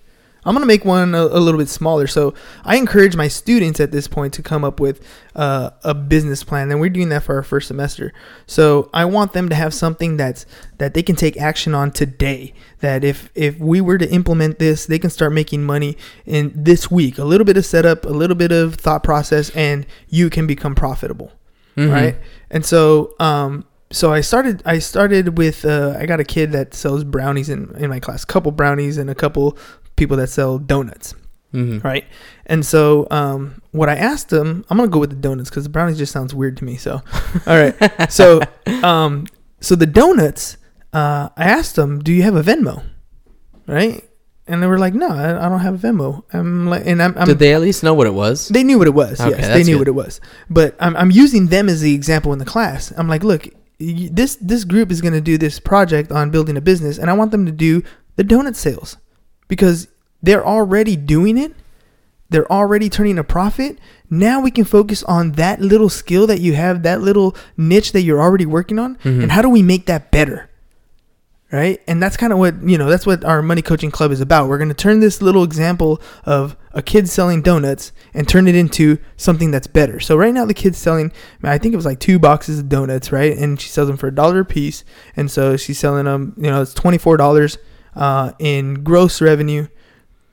I'm 0.46 0.54
gonna 0.54 0.64
make 0.64 0.84
one 0.84 1.14
a, 1.14 1.22
a 1.24 1.40
little 1.40 1.58
bit 1.58 1.68
smaller. 1.68 2.06
So 2.06 2.32
I 2.64 2.76
encourage 2.76 3.16
my 3.16 3.28
students 3.28 3.80
at 3.80 3.90
this 3.90 4.06
point 4.08 4.32
to 4.34 4.42
come 4.42 4.64
up 4.64 4.78
with 4.80 5.06
uh, 5.34 5.70
a 5.82 5.92
business 5.92 6.42
plan, 6.44 6.70
and 6.70 6.80
we're 6.80 6.88
doing 6.88 7.08
that 7.10 7.24
for 7.24 7.34
our 7.34 7.42
first 7.42 7.68
semester. 7.68 8.12
So 8.46 8.88
I 8.94 9.04
want 9.04 9.32
them 9.32 9.48
to 9.48 9.54
have 9.54 9.74
something 9.74 10.16
that's 10.16 10.46
that 10.78 10.94
they 10.94 11.02
can 11.02 11.16
take 11.16 11.36
action 11.36 11.74
on 11.74 11.90
today. 11.90 12.54
That 12.80 13.04
if 13.04 13.30
if 13.34 13.58
we 13.58 13.80
were 13.80 13.98
to 13.98 14.08
implement 14.10 14.58
this, 14.58 14.86
they 14.86 14.98
can 14.98 15.10
start 15.10 15.32
making 15.32 15.64
money 15.64 15.98
in 16.24 16.52
this 16.54 16.90
week. 16.90 17.18
A 17.18 17.24
little 17.24 17.44
bit 17.44 17.56
of 17.56 17.66
setup, 17.66 18.04
a 18.06 18.10
little 18.10 18.36
bit 18.36 18.52
of 18.52 18.76
thought 18.76 19.02
process, 19.02 19.50
and 19.50 19.84
you 20.08 20.30
can 20.30 20.46
become 20.46 20.74
profitable 20.74 21.32
Mhm. 21.76 21.92
right? 21.92 22.16
And 22.50 22.64
so, 22.64 23.14
um, 23.20 23.64
so 23.90 24.12
I 24.12 24.20
started. 24.20 24.62
I 24.66 24.78
started 24.78 25.38
with. 25.38 25.64
Uh, 25.64 25.94
I 25.98 26.06
got 26.06 26.20
a 26.20 26.24
kid 26.24 26.52
that 26.52 26.74
sells 26.74 27.04
brownies 27.04 27.48
in 27.48 27.74
in 27.78 27.88
my 27.90 28.00
class. 28.00 28.24
A 28.24 28.26
couple 28.26 28.52
brownies 28.52 28.98
and 28.98 29.08
a 29.10 29.14
couple 29.14 29.56
people 29.96 30.16
that 30.18 30.28
sell 30.28 30.58
donuts, 30.58 31.14
Mhm. 31.54 31.82
right? 31.84 32.04
And 32.46 32.64
so, 32.66 33.06
um, 33.10 33.62
what 33.72 33.88
I 33.88 33.94
asked 33.94 34.28
them, 34.30 34.64
I'm 34.68 34.76
gonna 34.76 34.88
go 34.90 34.98
with 34.98 35.10
the 35.10 35.16
donuts 35.16 35.48
because 35.50 35.64
the 35.64 35.70
brownies 35.70 35.98
just 35.98 36.12
sounds 36.12 36.34
weird 36.34 36.56
to 36.58 36.64
me. 36.64 36.76
So, 36.76 37.00
all 37.46 37.56
right. 37.56 38.10
so, 38.12 38.40
um, 38.82 39.26
so 39.60 39.74
the 39.76 39.86
donuts. 39.86 40.56
Uh, 40.92 41.28
I 41.36 41.44
asked 41.44 41.76
them, 41.76 41.98
"Do 42.00 42.10
you 42.12 42.22
have 42.22 42.36
a 42.36 42.42
Venmo?" 42.42 42.82
Right? 43.66 44.02
And 44.48 44.62
they 44.62 44.66
were 44.66 44.78
like, 44.78 44.94
"No, 44.94 45.08
I, 45.08 45.44
I 45.44 45.48
don't 45.48 45.60
have 45.60 45.74
a 45.84 45.86
Venmo." 45.88 46.22
I'm 46.32 46.68
like, 46.68 46.86
and 46.86 47.02
I'm, 47.02 47.14
I'm 47.18 47.26
Did 47.26 47.38
they 47.38 47.52
at 47.52 47.60
least 47.60 47.82
know 47.82 47.92
what 47.94 48.06
it 48.06 48.14
was? 48.14 48.48
they 48.48 48.62
knew 48.62 48.78
what 48.78 48.86
it 48.86 48.94
was. 48.94 49.20
Okay, 49.20 49.30
yes, 49.30 49.48
they 49.48 49.64
knew 49.64 49.74
good. 49.74 49.80
what 49.80 49.88
it 49.88 49.94
was. 50.06 50.20
But 50.48 50.74
I'm, 50.80 50.96
I'm 50.96 51.10
using 51.10 51.48
them 51.48 51.68
as 51.68 51.80
the 51.80 51.94
example 51.94 52.32
in 52.32 52.38
the 52.38 52.44
class. 52.44 52.92
I'm 52.96 53.08
like, 53.08 53.24
look, 53.24 53.48
this 53.78 54.36
this 54.36 54.64
group 54.64 54.90
is 54.90 55.00
going 55.00 55.12
to 55.14 55.20
do 55.20 55.36
this 55.38 55.60
project 55.60 56.10
on 56.10 56.30
building 56.30 56.56
a 56.56 56.60
business, 56.60 56.98
and 56.98 57.10
I 57.10 57.12
want 57.12 57.30
them 57.30 57.46
to 57.46 57.52
do 57.52 57.82
the 58.16 58.24
donut 58.24 58.56
sales 58.56 58.96
because 59.48 59.88
they're 60.22 60.46
already 60.46 60.96
doing 60.96 61.36
it. 61.38 61.52
They're 62.30 62.50
already 62.50 62.88
turning 62.88 63.18
a 63.18 63.24
profit. 63.24 63.78
Now 64.10 64.40
we 64.40 64.50
can 64.50 64.64
focus 64.64 65.02
on 65.04 65.32
that 65.32 65.60
little 65.60 65.88
skill 65.88 66.26
that 66.26 66.40
you 66.40 66.54
have, 66.54 66.82
that 66.82 67.00
little 67.00 67.36
niche 67.56 67.92
that 67.92 68.02
you're 68.02 68.20
already 68.20 68.46
working 68.46 68.78
on, 68.78 68.96
Mhm. 69.04 69.22
and 69.24 69.32
how 69.32 69.42
do 69.42 69.48
we 69.48 69.62
make 69.62 69.86
that 69.86 70.10
better? 70.10 70.48
Right? 71.52 71.80
And 71.86 72.02
that's 72.02 72.16
kind 72.16 72.32
of 72.32 72.38
what 72.38 72.62
you 72.62 72.76
know. 72.78 72.88
That's 72.88 73.06
what 73.06 73.24
our 73.24 73.42
money 73.42 73.62
coaching 73.62 73.90
club 73.90 74.10
is 74.10 74.20
about. 74.20 74.48
We're 74.48 74.58
going 74.58 74.68
to 74.68 74.74
turn 74.74 75.00
this 75.00 75.22
little 75.22 75.44
example 75.44 76.00
of 76.24 76.56
a 76.72 76.82
kid 76.82 77.08
selling 77.08 77.42
donuts 77.42 77.92
and 78.12 78.28
turn 78.28 78.48
it 78.48 78.54
into 78.54 78.98
something 79.16 79.50
that's 79.50 79.66
better. 79.66 80.00
So 80.00 80.16
right 80.16 80.34
now 80.34 80.44
the 80.44 80.54
kid's 80.54 80.78
selling. 80.78 81.12
I 81.42 81.58
think 81.58 81.72
it 81.72 81.76
was 81.76 81.86
like 81.86 82.00
two 82.00 82.18
boxes 82.18 82.58
of 82.58 82.68
donuts, 82.68 83.12
right? 83.12 83.36
And 83.36 83.60
she 83.60 83.68
sells 83.68 83.88
them 83.88 83.96
for 83.96 84.08
a 84.08 84.14
dollar 84.14 84.40
a 84.40 84.44
piece. 84.44 84.84
And 85.16 85.30
so 85.30 85.56
she's 85.56 85.78
selling 85.78 86.04
them. 86.04 86.34
You 86.36 86.50
know, 86.50 86.62
it's 86.62 86.74
twenty 86.74 86.98
four 86.98 87.16
dollars 87.16 87.58
uh, 87.94 88.32
in 88.38 88.82
gross 88.82 89.20
revenue. 89.20 89.68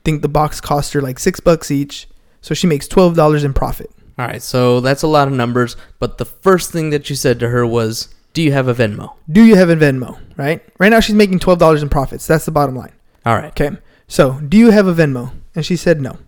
think 0.04 0.22
the 0.22 0.28
box 0.28 0.60
cost 0.60 0.92
her 0.92 1.00
like 1.00 1.18
six 1.18 1.40
bucks 1.40 1.70
each. 1.70 2.08
So 2.40 2.54
she 2.54 2.66
makes 2.66 2.88
twelve 2.88 3.16
dollars 3.16 3.44
in 3.44 3.54
profit. 3.54 3.90
All 4.16 4.26
right, 4.26 4.42
so 4.42 4.80
that's 4.80 5.02
a 5.02 5.08
lot 5.08 5.26
of 5.26 5.34
numbers. 5.34 5.76
But 5.98 6.18
the 6.18 6.24
first 6.24 6.70
thing 6.70 6.90
that 6.90 7.10
you 7.10 7.16
said 7.16 7.40
to 7.40 7.48
her 7.48 7.66
was, 7.66 8.13
"Do 8.34 8.42
you 8.42 8.52
have 8.52 8.68
a 8.68 8.74
Venmo?" 8.74 9.14
Do 9.30 9.42
you 9.42 9.54
have 9.56 9.70
a 9.70 9.76
Venmo? 9.76 10.18
Right. 10.36 10.62
Right 10.78 10.90
now 10.90 11.00
she's 11.00 11.14
making 11.14 11.38
twelve 11.38 11.58
dollars 11.58 11.82
in 11.82 11.88
profits. 11.88 12.26
That's 12.26 12.44
the 12.44 12.50
bottom 12.50 12.76
line. 12.76 12.92
All 13.24 13.34
right. 13.36 13.46
Okay. 13.58 13.76
So, 14.06 14.38
do 14.46 14.58
you 14.58 14.70
have 14.70 14.86
a 14.86 14.92
Venmo? 14.94 15.32
And 15.54 15.64
she 15.64 15.76
said 15.76 16.00
no. 16.02 16.18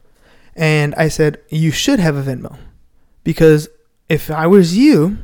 And 0.54 0.94
I 0.94 1.08
said, 1.08 1.38
You 1.50 1.70
should 1.70 2.00
have 2.00 2.16
a 2.16 2.22
Venmo. 2.22 2.56
Because 3.22 3.68
if 4.08 4.30
I 4.30 4.46
was 4.46 4.74
you, 4.76 5.18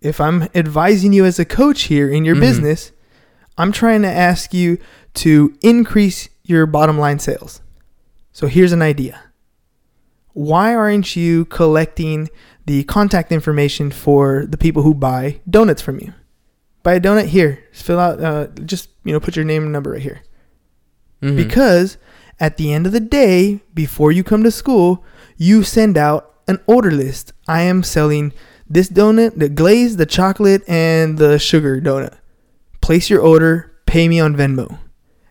if 0.00 0.20
I'm 0.20 0.48
advising 0.54 1.12
you 1.12 1.24
as 1.24 1.38
a 1.38 1.44
coach 1.44 1.82
here 1.82 2.08
in 2.10 2.24
your 2.24 2.34
Mhm. 2.34 2.40
business, 2.40 2.90
I'm 3.56 3.70
trying 3.70 4.02
to 4.02 4.08
ask 4.10 4.52
you 4.52 4.78
to 5.14 5.54
increase 5.62 6.28
your 6.42 6.66
bottom 6.66 6.98
line 6.98 7.18
sales. 7.20 7.60
So, 8.32 8.48
here's 8.48 8.72
an 8.72 8.82
idea 8.82 9.20
Why 10.36 10.74
aren't 10.74 11.16
you 11.16 11.46
collecting 11.46 12.28
the 12.66 12.84
contact 12.84 13.32
information 13.32 13.90
for 13.90 14.44
the 14.44 14.58
people 14.58 14.82
who 14.82 14.92
buy 14.92 15.40
donuts 15.48 15.80
from 15.80 15.98
you? 15.98 16.12
Buy 16.82 16.96
a 16.96 17.00
donut 17.00 17.28
here. 17.28 17.60
Just 17.72 17.86
fill 17.86 17.98
out, 17.98 18.20
uh, 18.22 18.48
just, 18.66 18.90
you 19.02 19.14
know, 19.14 19.18
put 19.20 19.34
your 19.34 19.46
name 19.46 19.62
and 19.62 19.72
number 19.72 19.92
right 19.92 20.02
here 20.02 20.20
Mhm. 21.22 21.36
because 21.38 21.96
at 22.38 22.58
the 22.58 22.70
end 22.70 22.84
of 22.84 22.92
the 22.92 23.00
day, 23.00 23.60
before 23.72 24.12
you 24.12 24.22
come 24.22 24.42
to 24.42 24.50
school, 24.50 25.02
you 25.38 25.62
send 25.62 25.96
out 25.96 26.34
an 26.46 26.58
order 26.66 26.90
list. 26.90 27.32
I 27.48 27.62
am 27.62 27.82
selling 27.82 28.34
this 28.68 28.90
donut, 28.90 29.38
the 29.38 29.48
glaze, 29.48 29.96
the 29.96 30.04
chocolate, 30.04 30.62
and 30.68 31.16
the 31.16 31.38
sugar 31.38 31.80
donut. 31.80 32.12
Place 32.82 33.08
your 33.08 33.22
order, 33.22 33.72
pay 33.86 34.06
me 34.06 34.20
on 34.20 34.36
Venmo. 34.36 34.80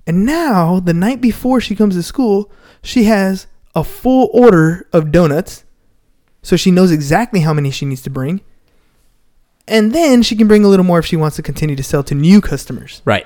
And 0.08 0.26
now, 0.26 0.80
the 0.80 0.96
night 0.96 1.22
before 1.22 1.62
she 1.62 1.76
comes 1.76 1.94
to 1.94 2.02
school, 2.02 2.52
she 2.82 3.04
has 3.04 3.46
a 3.76 3.84
full 3.84 4.30
order 4.34 4.88
of 4.94 5.12
donuts. 5.12 5.64
So 6.42 6.56
she 6.56 6.72
knows 6.72 6.92
exactly 6.92 7.42
how 7.42 7.54
many 7.54 7.72
she 7.72 7.86
needs 7.86 8.02
to 8.04 8.10
bring. 8.10 8.42
And 9.68 9.94
then 9.94 10.22
she 10.22 10.36
can 10.36 10.48
bring 10.48 10.64
a 10.64 10.68
little 10.68 10.86
more 10.86 11.00
if 11.00 11.06
she 11.06 11.16
wants 11.16 11.36
to 11.38 11.42
continue 11.42 11.76
to 11.76 11.84
sell 11.84 12.04
to 12.04 12.16
new 12.16 12.40
customers 12.40 13.02
right. 13.04 13.26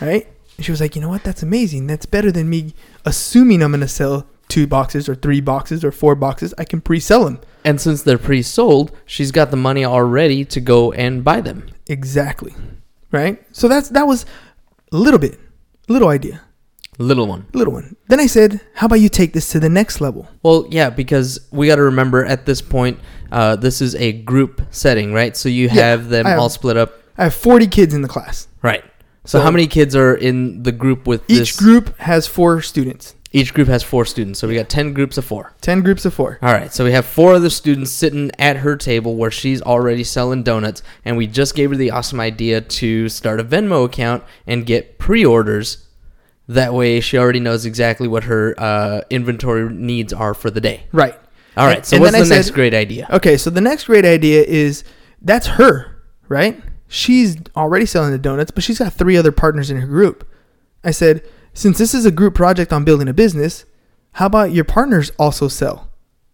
right? 0.00 0.26
And 0.56 0.64
she 0.64 0.70
was 0.70 0.80
like, 0.80 0.94
you 0.94 1.02
know 1.02 1.08
what? 1.08 1.24
That's 1.24 1.42
amazing. 1.42 1.88
That's 1.88 2.06
better 2.06 2.30
than 2.30 2.48
me 2.48 2.74
assuming 3.04 3.62
I'm 3.62 3.72
gonna 3.72 3.88
sell 3.88 4.26
two 4.48 4.66
boxes 4.68 5.08
or 5.08 5.16
three 5.16 5.40
boxes 5.40 5.84
or 5.84 5.90
four 5.90 6.14
boxes. 6.14 6.54
I 6.56 6.64
can 6.64 6.80
pre-sell 6.80 7.24
them. 7.24 7.40
And 7.64 7.80
since 7.80 8.02
they're 8.02 8.18
pre-sold, 8.18 8.92
she's 9.04 9.32
got 9.32 9.50
the 9.50 9.56
money 9.56 9.84
already 9.84 10.44
to 10.44 10.60
go 10.60 10.92
and 10.92 11.24
buy 11.24 11.40
them. 11.40 11.68
Exactly, 11.88 12.54
right? 13.10 13.42
So 13.52 13.66
that's 13.66 13.88
that 13.90 14.06
was 14.06 14.26
a 14.92 14.96
little 14.96 15.18
bit, 15.18 15.40
A 15.88 15.92
little 15.92 16.08
idea, 16.08 16.42
Little 16.98 17.26
one. 17.26 17.46
little 17.52 17.72
one. 17.72 17.96
Then 18.08 18.20
I 18.20 18.26
said, 18.26 18.60
how 18.74 18.86
about 18.86 19.00
you 19.00 19.08
take 19.08 19.32
this 19.32 19.50
to 19.50 19.60
the 19.60 19.68
next 19.68 20.00
level? 20.00 20.28
Well, 20.42 20.66
yeah, 20.70 20.90
because 20.90 21.40
we 21.50 21.66
got 21.66 21.76
to 21.76 21.82
remember 21.82 22.24
at 22.24 22.46
this 22.46 22.60
point, 22.62 22.98
uh, 23.32 23.56
this 23.56 23.80
is 23.80 23.94
a 23.96 24.12
group 24.12 24.62
setting, 24.70 25.12
right? 25.12 25.36
So 25.36 25.48
you 25.48 25.66
Yeah, 25.66 25.72
have 25.90 26.08
them 26.08 26.26
have- 26.26 26.38
all 26.38 26.48
split 26.48 26.76
up, 26.76 26.92
I 27.18 27.24
have 27.24 27.34
40 27.34 27.66
kids 27.66 27.94
in 27.94 28.02
the 28.02 28.08
class. 28.08 28.46
right? 28.62 28.84
So, 29.24 29.38
So- 29.38 29.42
how 29.44 29.50
many 29.50 29.66
kids 29.66 29.96
are 29.96 30.14
in 30.14 30.62
the 30.62 30.72
group 30.72 31.06
with 31.06 31.22
Each 31.28 31.38
this? 31.38 31.56
group 31.56 31.98
has 32.00 32.26
four 32.26 32.60
students. 32.62 33.14
Each 33.32 33.52
group 33.52 33.66
has 33.66 33.82
four 33.82 34.04
students, 34.04 34.38
so 34.38 34.46
we 34.46 34.54
got 34.54 34.68
ten 34.68 34.92
groups 34.92 35.18
of 35.18 35.24
four. 35.24 35.54
10 35.60 35.80
groups 35.82 36.04
of 36.04 36.14
four. 36.14 36.38
All 36.40 36.52
right, 36.52 36.72
so 36.72 36.84
we 36.84 36.92
have 36.92 37.04
four 37.04 37.34
other 37.34 37.50
students 37.50 37.90
sitting 37.90 38.30
at 38.38 38.58
her 38.58 38.76
table 38.76 39.16
where 39.16 39.30
she's 39.32 39.60
already 39.60 40.04
selling 40.04 40.44
donuts, 40.44 40.84
and 41.04 41.16
we 41.16 41.26
just 41.26 41.56
gave 41.56 41.70
her 41.70 41.76
the 41.76 41.90
awesome 41.90 42.20
idea 42.20 42.60
to 42.60 43.08
start 43.08 43.40
a 43.40 43.44
Venmo 43.44 43.84
account 43.86 44.22
and 44.46 44.64
get 44.64 44.98
pre-orders. 45.00 45.78
That 46.48 46.74
way, 46.74 47.00
she 47.00 47.16
already 47.16 47.40
knows 47.40 47.64
exactly 47.64 48.06
what 48.06 48.24
her 48.24 48.54
uh, 48.58 49.00
inventory 49.10 49.72
needs 49.72 50.12
are 50.12 50.34
for 50.34 50.50
the 50.50 50.60
day. 50.60 50.84
Right. 50.92 51.18
All 51.56 51.66
right, 51.66 51.78
And- 51.78 51.86
so 51.86 51.96
and 51.96 52.02
what's 52.02 52.12
the 52.12 52.24
I 52.24 52.36
next 52.36 52.46
said- 52.48 52.54
great 52.54 52.74
idea? 52.74 53.06
Okay, 53.10 53.36
so 53.36 53.48
the 53.50 53.60
next 53.60 53.84
great 53.84 54.04
idea 54.04 54.42
is 54.42 54.84
that's 55.22 55.46
her, 55.46 56.02
right? 56.28 56.60
She's 56.88 57.36
already 57.56 57.86
selling 57.86 58.10
the 58.12 58.18
donuts, 58.18 58.50
but 58.50 58.62
she's 58.64 58.78
got 58.78 58.92
three 58.92 59.16
other 59.16 59.32
partners 59.32 59.70
in 59.70 59.78
her 59.78 59.86
group. 59.86 60.28
I 60.82 60.90
said, 60.90 61.22
since 61.54 61.78
this 61.78 61.94
is 61.94 62.04
a 62.04 62.10
group 62.10 62.34
project 62.34 62.72
on 62.72 62.84
building 62.84 63.08
a 63.08 63.14
business, 63.14 63.64
how 64.12 64.26
about 64.26 64.52
your 64.52 64.64
partners 64.64 65.10
also 65.18 65.48
sell? 65.48 65.88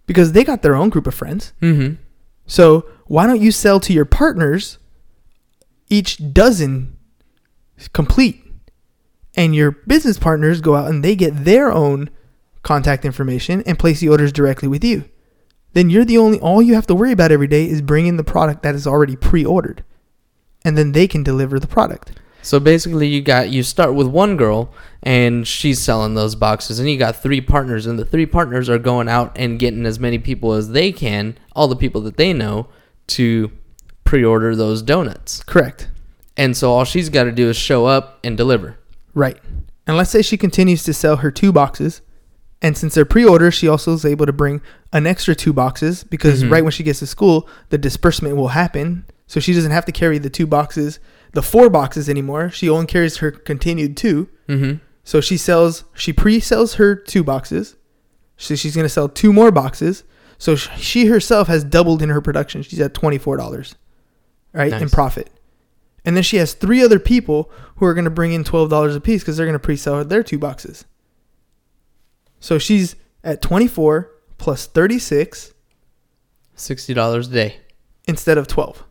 Because 0.06 0.32
they 0.32 0.42
got 0.42 0.62
their 0.62 0.74
own 0.74 0.88
group 0.88 1.06
of 1.06 1.14
friends. 1.14 1.52
Mm-hmm. 1.62 2.02
So 2.46 2.84
why 3.06 3.26
don't 3.26 3.40
you 3.40 3.52
sell 3.52 3.78
to 3.80 3.92
your 3.92 4.04
partners 4.06 4.78
each 5.88 6.32
dozen 6.32 6.96
complete? 7.92 8.42
And 9.36 9.54
your 9.54 9.72
business 9.72 10.18
partners 10.18 10.60
go 10.60 10.74
out 10.74 10.90
and 10.90 11.04
they 11.04 11.14
get 11.14 11.44
their 11.44 11.72
own 11.72 12.10
contact 12.62 13.04
information 13.04 13.62
and 13.64 13.78
place 13.78 14.00
the 14.00 14.08
orders 14.08 14.32
directly 14.32 14.68
with 14.68 14.84
you. 14.84 15.04
Then 15.72 15.88
you're 15.88 16.04
the 16.04 16.18
only, 16.18 16.40
all 16.40 16.60
you 16.60 16.74
have 16.74 16.86
to 16.88 16.94
worry 16.94 17.12
about 17.12 17.30
every 17.30 17.46
day 17.46 17.68
is 17.68 17.80
bringing 17.80 18.16
the 18.16 18.24
product 18.24 18.62
that 18.62 18.74
is 18.74 18.86
already 18.86 19.16
pre 19.16 19.44
ordered. 19.44 19.84
And 20.64 20.76
then 20.76 20.92
they 20.92 21.06
can 21.06 21.22
deliver 21.22 21.58
the 21.58 21.66
product. 21.66 22.12
So 22.42 22.58
basically, 22.58 23.06
you 23.06 23.20
got 23.20 23.50
you 23.50 23.62
start 23.62 23.94
with 23.94 24.06
one 24.06 24.36
girl, 24.36 24.72
and 25.02 25.46
she's 25.46 25.78
selling 25.78 26.14
those 26.14 26.34
boxes, 26.34 26.78
and 26.78 26.88
you 26.88 26.96
got 26.96 27.16
three 27.16 27.40
partners, 27.40 27.86
and 27.86 27.98
the 27.98 28.04
three 28.04 28.26
partners 28.26 28.68
are 28.68 28.78
going 28.78 29.08
out 29.08 29.36
and 29.36 29.58
getting 29.58 29.84
as 29.84 29.98
many 29.98 30.18
people 30.18 30.52
as 30.52 30.70
they 30.70 30.90
can, 30.90 31.36
all 31.54 31.68
the 31.68 31.76
people 31.76 32.00
that 32.02 32.16
they 32.16 32.32
know, 32.32 32.66
to 33.08 33.52
pre-order 34.04 34.56
those 34.56 34.80
donuts. 34.80 35.42
Correct. 35.44 35.90
And 36.36 36.56
so 36.56 36.72
all 36.72 36.84
she's 36.84 37.10
got 37.10 37.24
to 37.24 37.32
do 37.32 37.50
is 37.50 37.56
show 37.56 37.84
up 37.86 38.18
and 38.24 38.36
deliver. 38.36 38.78
Right. 39.14 39.38
And 39.86 39.96
let's 39.96 40.10
say 40.10 40.22
she 40.22 40.36
continues 40.36 40.82
to 40.84 40.92
sell 40.94 41.16
her 41.16 41.30
two 41.30 41.52
boxes. 41.52 42.02
And 42.62 42.76
since 42.76 42.94
they're 42.94 43.04
pre 43.04 43.24
order, 43.24 43.50
she 43.50 43.66
also 43.68 43.94
is 43.94 44.04
able 44.04 44.26
to 44.26 44.32
bring 44.32 44.60
an 44.92 45.06
extra 45.06 45.34
two 45.34 45.52
boxes 45.52 46.04
because 46.04 46.44
Mhm. 46.44 46.50
right 46.50 46.62
when 46.62 46.72
she 46.72 46.82
gets 46.82 46.98
to 46.98 47.06
school, 47.06 47.48
the 47.70 47.78
disbursement 47.78 48.36
will 48.36 48.48
happen. 48.48 49.04
So 49.26 49.40
she 49.40 49.54
doesn't 49.54 49.70
have 49.70 49.84
to 49.86 49.92
carry 49.92 50.18
the 50.18 50.28
two 50.30 50.46
boxes, 50.46 50.98
the 51.32 51.42
four 51.42 51.70
boxes 51.70 52.08
anymore. 52.08 52.50
She 52.50 52.68
only 52.68 52.86
carries 52.86 53.18
her 53.18 53.30
continued 53.30 53.96
two. 53.96 54.28
Mm-hmm. 54.48 54.78
So 55.04 55.20
she 55.20 55.36
sells, 55.36 55.84
she 55.94 56.12
pre 56.12 56.38
sells 56.40 56.74
her 56.74 56.94
two 56.94 57.24
boxes. 57.24 57.76
So 58.36 58.54
she's 58.54 58.74
going 58.74 58.84
to 58.84 58.88
sell 58.90 59.08
two 59.08 59.32
more 59.32 59.50
boxes. 59.50 60.04
So 60.38 60.56
she 60.56 61.06
herself 61.06 61.48
has 61.48 61.64
doubled 61.64 62.02
in 62.02 62.08
her 62.08 62.20
production. 62.20 62.62
She's 62.62 62.80
at 62.80 62.94
$24, 62.94 63.74
right, 64.54 64.72
in 64.72 64.88
profit. 64.88 65.30
And 66.04 66.16
then 66.16 66.22
she 66.22 66.38
has 66.38 66.54
three 66.54 66.82
other 66.82 66.98
people 66.98 67.50
who 67.76 67.86
are 67.86 67.94
going 67.94 68.04
to 68.04 68.10
bring 68.10 68.32
in 68.32 68.44
$12 68.44 68.96
a 68.96 69.00
piece 69.00 69.22
because 69.22 69.36
they're 69.36 69.46
going 69.46 69.52
to 69.54 69.58
pre 69.58 69.76
sell 69.76 70.04
their 70.04 70.22
two 70.22 70.38
boxes. 70.38 70.84
So 72.40 72.58
she's 72.58 72.96
at 73.22 73.42
24 73.42 74.10
plus 74.38 74.66
36 74.66 75.52
Sixty 76.56 76.92
dollars 76.94 77.28
a 77.28 77.32
day. 77.32 77.56
instead 78.06 78.36
of 78.38 78.46
12 78.46 78.84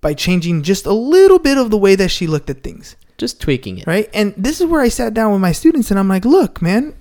by 0.00 0.12
changing 0.12 0.62
just 0.62 0.86
a 0.86 0.92
little 0.92 1.38
bit 1.38 1.56
of 1.56 1.70
the 1.70 1.78
way 1.78 1.94
that 1.94 2.08
she 2.10 2.26
looked 2.26 2.50
at 2.50 2.62
things. 2.62 2.96
Just 3.16 3.40
tweaking 3.40 3.78
it. 3.78 3.86
right 3.86 4.10
and 4.12 4.34
this 4.36 4.60
is 4.60 4.66
where 4.66 4.80
i 4.80 4.88
sat 4.88 5.14
down 5.14 5.30
with 5.30 5.40
my 5.40 5.52
students 5.52 5.90
and 5.92 6.00
i'm 6.00 6.08
like 6.08 6.24
look 6.24 6.60
man 6.60 6.94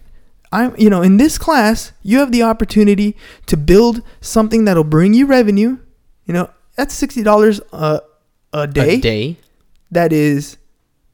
i'm 0.51 0.75
you 0.77 0.87
know 0.91 1.01
in 1.01 1.17
this 1.17 1.39
class 1.39 1.91
you 2.03 2.19
have 2.19 2.31
the 2.31 2.43
opportunity 2.43 3.17
to 3.47 3.57
build 3.57 4.03
something 4.21 4.65
that'll 4.65 4.83
bring 4.83 5.15
you 5.15 5.25
revenue 5.25 5.79
you 6.25 6.33
know 6.35 6.51
that's 6.75 6.99
$60 7.01 7.61
a, 7.73 8.01
a 8.53 8.67
day 8.67 8.95
A 8.95 8.99
day. 9.01 9.37
that 9.91 10.13
is 10.13 10.57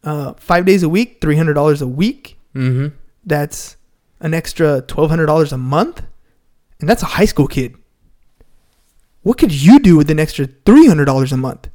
uh, 0.04 0.34
five 0.34 0.66
days 0.66 0.84
a 0.84 0.90
week 0.90 1.20
$300 1.22 1.82
a 1.82 1.88
week 1.88 2.38
Mm-hmm. 2.56 2.88
that's 3.26 3.78
an 4.22 4.34
extra 4.34 4.82
$1200 4.82 5.52
a 5.54 5.58
month 5.58 6.02
and 6.80 6.90
that's 6.90 7.04
a 7.04 7.06
high 7.18 7.26
school 7.26 7.48
kid 7.48 7.76
what 9.22 9.38
could 9.38 9.52
you 9.54 9.80
do 9.80 9.98
with 9.98 10.10
an 10.10 10.20
extra 10.20 10.48
$300 10.48 11.32
a 11.32 11.38
month 11.38 11.70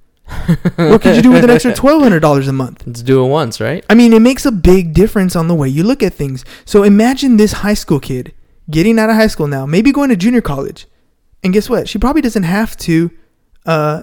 what 0.77 1.03
could 1.03 1.15
you 1.17 1.23
do 1.23 1.31
with 1.31 1.45
an 1.45 1.51
extra 1.51 1.73
$1200 1.85 2.49
a 2.49 2.53
month 2.53 2.87
Let's 2.87 3.03
do 3.03 3.25
it 3.25 3.29
once, 3.29 3.61
right? 3.61 3.85
I 3.91 3.95
mean, 3.95 4.13
it 4.15 4.21
makes 4.21 4.47
a 4.47 4.53
big 4.53 4.95
difference 4.95 5.37
on 5.37 5.49
the 5.49 5.55
way 5.55 5.69
you 5.69 5.83
look 5.85 6.03
at 6.03 6.15
things. 6.15 6.45
So 6.65 6.83
imagine 6.83 7.37
this 7.37 7.53
high 7.53 7.75
school 7.75 8.01
kid 8.01 8.33
getting 8.71 8.99
out 8.99 9.11
of 9.11 9.17
high 9.17 9.27
school 9.27 9.47
now, 9.47 9.67
maybe 9.67 9.93
going 9.93 10.09
to 10.09 10.17
junior 10.17 10.41
college. 10.41 10.87
And 11.43 11.53
guess 11.53 11.69
what? 11.69 11.89
She 11.91 11.99
probably 11.99 12.23
doesn't 12.23 12.45
have 12.45 12.75
to 12.79 13.11
uh 13.67 14.03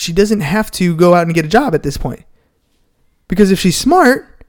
she 0.00 0.12
doesn't 0.12 0.40
have 0.40 0.70
to 0.72 0.96
go 0.96 1.14
out 1.14 1.26
and 1.26 1.34
get 1.34 1.44
a 1.44 1.48
job 1.48 1.74
at 1.74 1.82
this 1.82 1.96
point. 1.96 2.24
Because 3.28 3.50
if 3.50 3.60
she's 3.60 3.76
smart, 3.76 4.46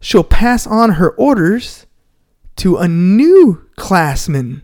she'll 0.00 0.24
pass 0.24 0.66
on 0.66 0.92
her 0.92 1.10
orders 1.10 1.86
to 2.56 2.78
a 2.78 2.88
new 2.88 3.66
classman. 3.76 4.62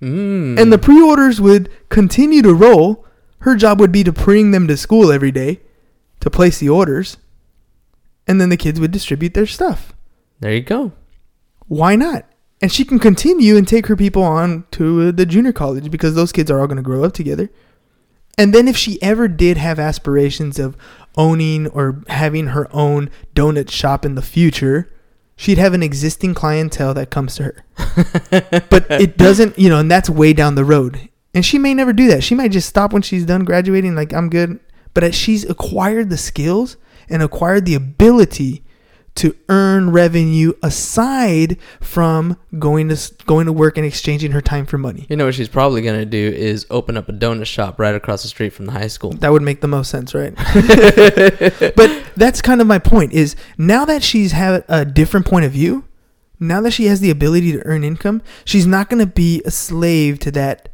Mm. 0.00 0.60
And 0.60 0.72
the 0.72 0.78
pre-orders 0.78 1.40
would 1.40 1.68
continue 1.88 2.42
to 2.42 2.54
roll. 2.54 3.04
Her 3.40 3.56
job 3.56 3.80
would 3.80 3.92
be 3.92 4.04
to 4.04 4.12
bring 4.12 4.52
them 4.52 4.68
to 4.68 4.76
school 4.76 5.10
every 5.10 5.32
day 5.32 5.60
to 6.20 6.30
place 6.30 6.58
the 6.58 6.68
orders. 6.68 7.16
And 8.26 8.40
then 8.40 8.50
the 8.50 8.56
kids 8.56 8.80
would 8.80 8.92
distribute 8.92 9.34
their 9.34 9.46
stuff. 9.46 9.92
there 10.40 10.54
you 10.54 10.62
go. 10.62 10.92
Why 11.66 11.96
not? 11.96 12.26
And 12.62 12.72
she 12.72 12.84
can 12.84 12.98
continue 12.98 13.56
and 13.56 13.66
take 13.66 13.86
her 13.86 13.96
people 13.96 14.22
on 14.22 14.64
to 14.72 15.12
the 15.12 15.26
junior 15.26 15.52
college 15.52 15.90
because 15.90 16.14
those 16.14 16.32
kids 16.32 16.50
are 16.50 16.60
all 16.60 16.66
going 16.66 16.76
to 16.76 16.82
grow 16.82 17.04
up 17.04 17.12
together. 17.12 17.50
And 18.38 18.54
then 18.54 18.68
if 18.68 18.76
she 18.76 19.00
ever 19.02 19.28
did 19.28 19.56
have 19.56 19.78
aspirations 19.78 20.58
of 20.58 20.76
owning 21.16 21.66
or 21.68 22.02
having 22.08 22.48
her 22.48 22.68
own 22.70 23.10
donut 23.34 23.70
shop 23.70 24.04
in 24.04 24.14
the 24.14 24.22
future, 24.22 24.92
she'd 25.36 25.58
have 25.58 25.72
an 25.72 25.82
existing 25.82 26.34
clientele 26.34 26.92
that 26.94 27.10
comes 27.10 27.36
to 27.36 27.44
her. 27.44 27.64
but 28.70 28.86
it 28.90 29.16
doesn't, 29.16 29.58
you 29.58 29.70
know, 29.70 29.78
and 29.78 29.90
that's 29.90 30.10
way 30.10 30.34
down 30.34 30.54
the 30.54 30.64
road. 30.64 31.08
And 31.32 31.44
she 31.44 31.58
may 31.58 31.72
never 31.72 31.92
do 31.92 32.08
that. 32.08 32.22
She 32.22 32.34
might 32.34 32.52
just 32.52 32.68
stop 32.68 32.92
when 32.92 33.02
she's 33.02 33.24
done 33.24 33.44
graduating, 33.44 33.94
like, 33.94 34.12
I'm 34.12 34.28
good. 34.28 34.60
But 34.92 35.04
as 35.04 35.14
she's 35.14 35.44
acquired 35.48 36.10
the 36.10 36.16
skills 36.16 36.76
and 37.08 37.22
acquired 37.22 37.64
the 37.64 37.74
ability 37.74 38.64
to 39.16 39.36
earn 39.48 39.90
revenue 39.90 40.52
aside 40.62 41.58
from 41.80 42.36
going 42.58 42.88
to 42.88 43.14
going 43.26 43.46
to 43.46 43.52
work 43.52 43.76
and 43.76 43.86
exchanging 43.86 44.32
her 44.32 44.40
time 44.40 44.66
for 44.66 44.78
money. 44.78 45.06
You 45.08 45.16
know 45.16 45.26
what 45.26 45.34
she's 45.34 45.48
probably 45.48 45.82
gonna 45.82 46.04
do 46.04 46.18
is 46.18 46.66
open 46.70 46.96
up 46.96 47.08
a 47.08 47.12
donut 47.12 47.46
shop 47.46 47.78
right 47.78 47.94
across 47.94 48.22
the 48.22 48.28
street 48.28 48.50
from 48.50 48.66
the 48.66 48.72
high 48.72 48.86
school. 48.88 49.12
That 49.12 49.32
would 49.32 49.42
make 49.42 49.60
the 49.60 49.68
most 49.68 49.90
sense, 49.90 50.14
right? 50.14 50.34
but 51.76 52.04
that's 52.16 52.40
kind 52.40 52.60
of 52.60 52.66
my 52.66 52.78
point 52.78 53.12
is 53.12 53.36
now 53.58 53.84
that 53.84 54.02
she's 54.02 54.32
had 54.32 54.64
a 54.68 54.84
different 54.84 55.26
point 55.26 55.44
of 55.44 55.52
view, 55.52 55.84
now 56.38 56.60
that 56.60 56.72
she 56.72 56.86
has 56.86 57.00
the 57.00 57.10
ability 57.10 57.52
to 57.52 57.64
earn 57.66 57.84
income, 57.84 58.22
she's 58.44 58.66
not 58.66 58.88
going 58.90 59.00
to 59.00 59.06
be 59.06 59.42
a 59.44 59.50
slave 59.50 60.18
to 60.20 60.30
that 60.32 60.68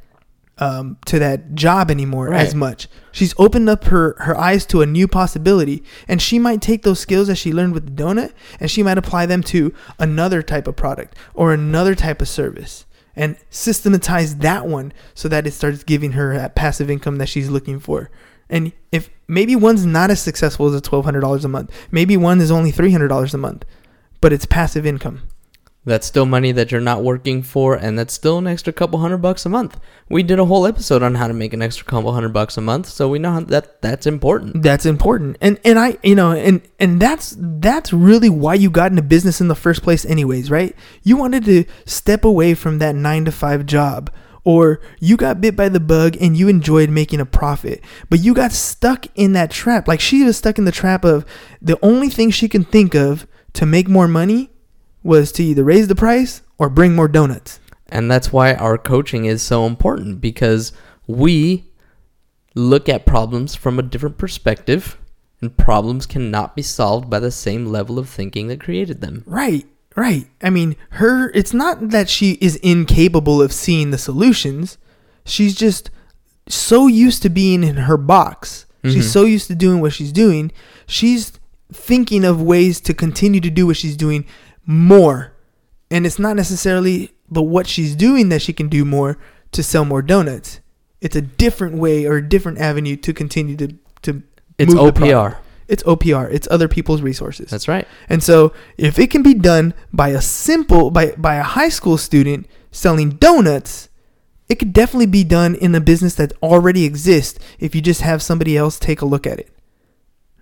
um, 0.62 0.96
to 1.07 1.18
that 1.18 1.55
job 1.55 1.90
anymore 1.90 2.33
as 2.33 2.55
much. 2.55 2.88
She's 3.11 3.35
opened 3.37 3.68
up 3.68 3.85
her 3.85 4.14
her 4.18 4.38
eyes 4.38 4.64
to 4.66 4.81
a 4.81 4.87
new 4.87 5.09
possibility, 5.09 5.83
and 6.07 6.22
she 6.22 6.38
might 6.38 6.62
take 6.62 6.83
those 6.83 7.01
skills 7.01 7.27
that 7.27 7.37
she 7.37 7.53
learned 7.53 7.75
with 7.75 7.85
the 7.87 8.03
donut, 8.03 8.33
and 8.61 8.70
she 8.70 8.83
might 8.83 8.98
apply 8.98 9.27
them 9.27 9.42
to 9.44 9.75
another 9.98 10.42
type 10.42 10.68
of 10.68 10.77
product 10.77 11.16
or 11.35 11.53
another 11.53 11.94
type 11.94 12.22
of 12.22 12.29
service, 12.29 12.87
and 13.16 13.37
systematize 13.51 14.37
that 14.37 14.66
one 14.66 14.92
so 15.14 15.29
that 15.29 15.46
it 15.46 15.53
starts 15.53 15.83
giving 15.83 16.12
her 16.12 16.37
that 16.37 16.55
passive 16.55 16.88
income 16.90 17.16
that 17.18 17.29
she's 17.29 17.51
looking 17.51 17.81
for. 17.81 18.11
And 18.48 18.72
if 18.92 19.11
maybe 19.27 19.57
one's 19.57 19.87
not 19.87 20.11
as 20.11 20.20
successful 20.20 20.66
as 20.68 20.75
a 20.75 20.81
twelve 20.81 21.05
hundred 21.05 21.20
dollars 21.20 21.44
a 21.44 21.48
month, 21.48 21.70
maybe 21.90 22.16
one 22.16 22.40
is 22.40 22.51
only 22.51 22.70
three 22.70 22.92
hundred 22.92 23.09
dollars 23.09 23.35
a 23.35 23.38
month, 23.38 23.64
but 24.20 24.33
it's 24.33 24.46
passive 24.46 24.87
income. 24.87 25.22
That's 25.85 26.07
still 26.07 26.27
money 26.27 26.53
that 26.53 26.71
you're 26.71 26.81
not 26.81 27.03
working 27.03 27.42
for, 27.42 27.75
and 27.75 27.99
that's 27.99 28.14
still 28.14 28.38
an 28.38 28.47
extra 28.47 28.73
couple 28.73 29.01
hundred 29.01 29.18
bucks 29.18 29.45
a 29.45 29.49
month. 29.49 29.81
We 30.09 30.23
did 30.23 30.38
a 30.38 30.45
whole 30.45 30.64
episode 30.64 31.03
on 31.03 31.16
how 31.16 31.27
to 31.27 31.35
make 31.35 31.53
an 31.53 31.61
extra 31.61 31.85
couple 31.85 32.12
hundred 32.12 32.33
bucks 32.33 32.57
a 32.57 32.61
month, 32.61 32.87
so 32.87 33.09
we 33.09 33.18
know 33.18 33.40
that 33.40 33.83
that's 33.83 34.07
important. 34.07 34.62
That's 34.62 34.87
important. 34.87 35.38
And 35.40 35.59
and 35.64 35.81
I 35.81 35.99
you 36.05 36.14
know 36.14 36.31
and 36.31 36.62
and 36.79 37.01
that's 37.01 37.35
that's 37.37 37.92
really 37.92 38.29
why 38.29 38.55
you 38.55 38.71
got 38.71 38.92
into 38.92 39.03
business 39.03 39.40
in 39.40 39.49
the 39.49 39.57
first 39.57 39.83
place 39.83 40.05
anyways, 40.05 40.53
right? 40.53 40.77
You 41.03 41.16
wanted 41.16 41.45
to 41.47 41.64
step 41.85 42.25
away 42.25 42.55
from 42.55 42.79
that 42.79 42.95
9 42.95 43.25
to 43.25 43.33
5 43.33 43.66
job 43.66 44.12
or 44.45 44.81
you 45.01 45.16
got 45.16 45.40
bit 45.40 45.57
by 45.57 45.68
the 45.68 45.81
bug 45.81 46.16
and 46.21 46.37
you 46.37 46.49
enjoyed 46.49 46.90
making 46.90 47.21
a 47.21 47.27
profit, 47.27 47.83
but 48.09 48.21
you 48.21 48.35
got 48.35 48.53
stuck 48.53 49.07
in 49.16 49.33
that 49.33 49.51
trap. 49.51 49.88
Like 49.88 50.01
she 50.01 50.23
was 50.23 50.37
stuck 50.37 50.59
in 50.59 50.64
the 50.64 50.73
trap 50.73 51.05
of 51.05 51.25
the 51.61 51.79
only 51.83 52.09
thing 52.09 52.31
she 52.31 52.49
can 52.49 52.64
think 52.64 52.95
of 52.95 53.27
to 53.55 53.66
make 53.66 53.88
more 53.88 54.09
money 54.09 54.52
was 55.03 55.33
to 55.33 55.43
either 55.45 55.65
raise 55.65 55.88
the 55.88 55.95
price 55.95 56.43
or 56.59 56.69
bring 56.69 56.95
more 56.95 57.09
donuts. 57.09 57.61
And 57.88 58.11
that's 58.11 58.33
why 58.33 58.55
our 58.55 58.79
coaching 58.79 59.25
is 59.27 59.43
so 59.43 59.67
important 59.67 60.21
because 60.21 60.73
we 61.07 61.65
look 62.55 62.88
at 62.88 63.07
problems 63.07 63.55
from 63.55 63.79
a 63.79 63.83
different 63.83 64.19
perspective, 64.19 64.99
and 65.41 65.57
problems 65.57 66.07
cannot 66.07 66.55
be 66.57 66.62
solved 66.62 67.11
by 67.11 67.19
the 67.19 67.31
same 67.31 67.67
level 67.67 67.99
of 67.99 68.09
thinking 68.09 68.49
that 68.49 68.61
created 68.61 69.01
them. 69.01 69.25
Right, 69.27 69.67
right. 69.97 70.27
I 70.43 70.51
mean, 70.51 70.77
her, 70.91 71.31
it's 71.31 71.53
not 71.53 71.91
that 71.91 72.09
she 72.09 72.33
is 72.41 72.57
incapable 72.57 73.43
of 73.43 73.53
seeing 73.53 73.91
the 73.91 73.99
solutions. 73.99 74.79
She's 75.25 75.55
just 75.55 75.91
so 76.49 76.87
used 76.87 77.23
to 77.23 77.29
being 77.29 77.62
in 77.65 77.77
her 77.77 77.97
box. 77.97 78.67
She's 78.85 79.07
Mhm. 79.07 79.12
so 79.12 79.25
used 79.25 79.47
to 79.49 79.55
doing 79.55 79.81
what 79.81 79.93
she's 79.93 80.12
doing. 80.12 80.51
She's 80.87 81.33
thinking 81.73 82.25
of 82.25 82.43
ways 82.43 82.81
to 82.81 82.93
continue 82.95 83.41
to 83.41 83.51
do 83.51 83.67
what 83.67 83.77
she's 83.77 83.97
doing 83.97 84.25
more. 84.66 85.33
And 85.90 86.07
it's 86.07 86.18
not 86.18 86.37
necessarily 86.37 87.12
the 87.31 87.42
what 87.42 87.66
she's 87.66 87.94
doing 87.94 88.29
that 88.31 88.42
she 88.42 88.53
can 88.53 88.68
do 88.68 88.85
more 88.85 89.18
to 89.53 89.62
sell 89.62 89.85
more 89.85 90.03
donuts. 90.03 90.61
It's 91.01 91.16
a 91.16 91.22
different 91.22 91.77
way 91.77 92.07
or 92.07 92.16
a 92.16 92.29
different 92.29 92.59
avenue 92.59 92.96
to 92.96 93.12
continue 93.12 93.57
to 93.57 93.68
to 94.03 94.22
It's 94.59 94.72
move 94.72 94.87
the 94.87 94.92
product. 94.92 95.37
OPR. 95.37 95.37
It's 95.68 95.83
OPR. 95.85 96.31
It's 96.33 96.48
other 96.51 96.68
people's 96.68 97.03
resources. 97.03 97.51
That's 97.51 97.68
right. 97.68 97.87
And 98.09 98.22
so, 98.22 98.53
if 98.77 98.98
it 98.98 99.11
can 99.11 99.22
be 99.22 99.35
done 99.35 99.75
by 99.92 100.11
a 100.11 100.20
simple 100.20 100.90
by 100.90 101.12
by 101.12 101.37
a 101.37 101.42
high 101.42 101.68
school 101.68 101.98
student 101.98 102.46
selling 102.70 103.11
donuts, 103.11 103.88
it 104.48 104.57
could 104.57 104.72
definitely 104.72 105.07
be 105.07 105.25
done 105.25 105.55
in 105.55 105.75
a 105.75 105.81
business 105.81 106.14
that 106.16 106.33
already 106.42 106.85
exists 106.85 107.38
if 107.59 107.75
you 107.75 107.81
just 107.81 108.03
have 108.03 108.22
somebody 108.22 108.57
else 108.57 108.79
take 108.79 109.01
a 109.01 109.07
look 109.07 109.27
at 109.27 109.38
it. 109.38 109.48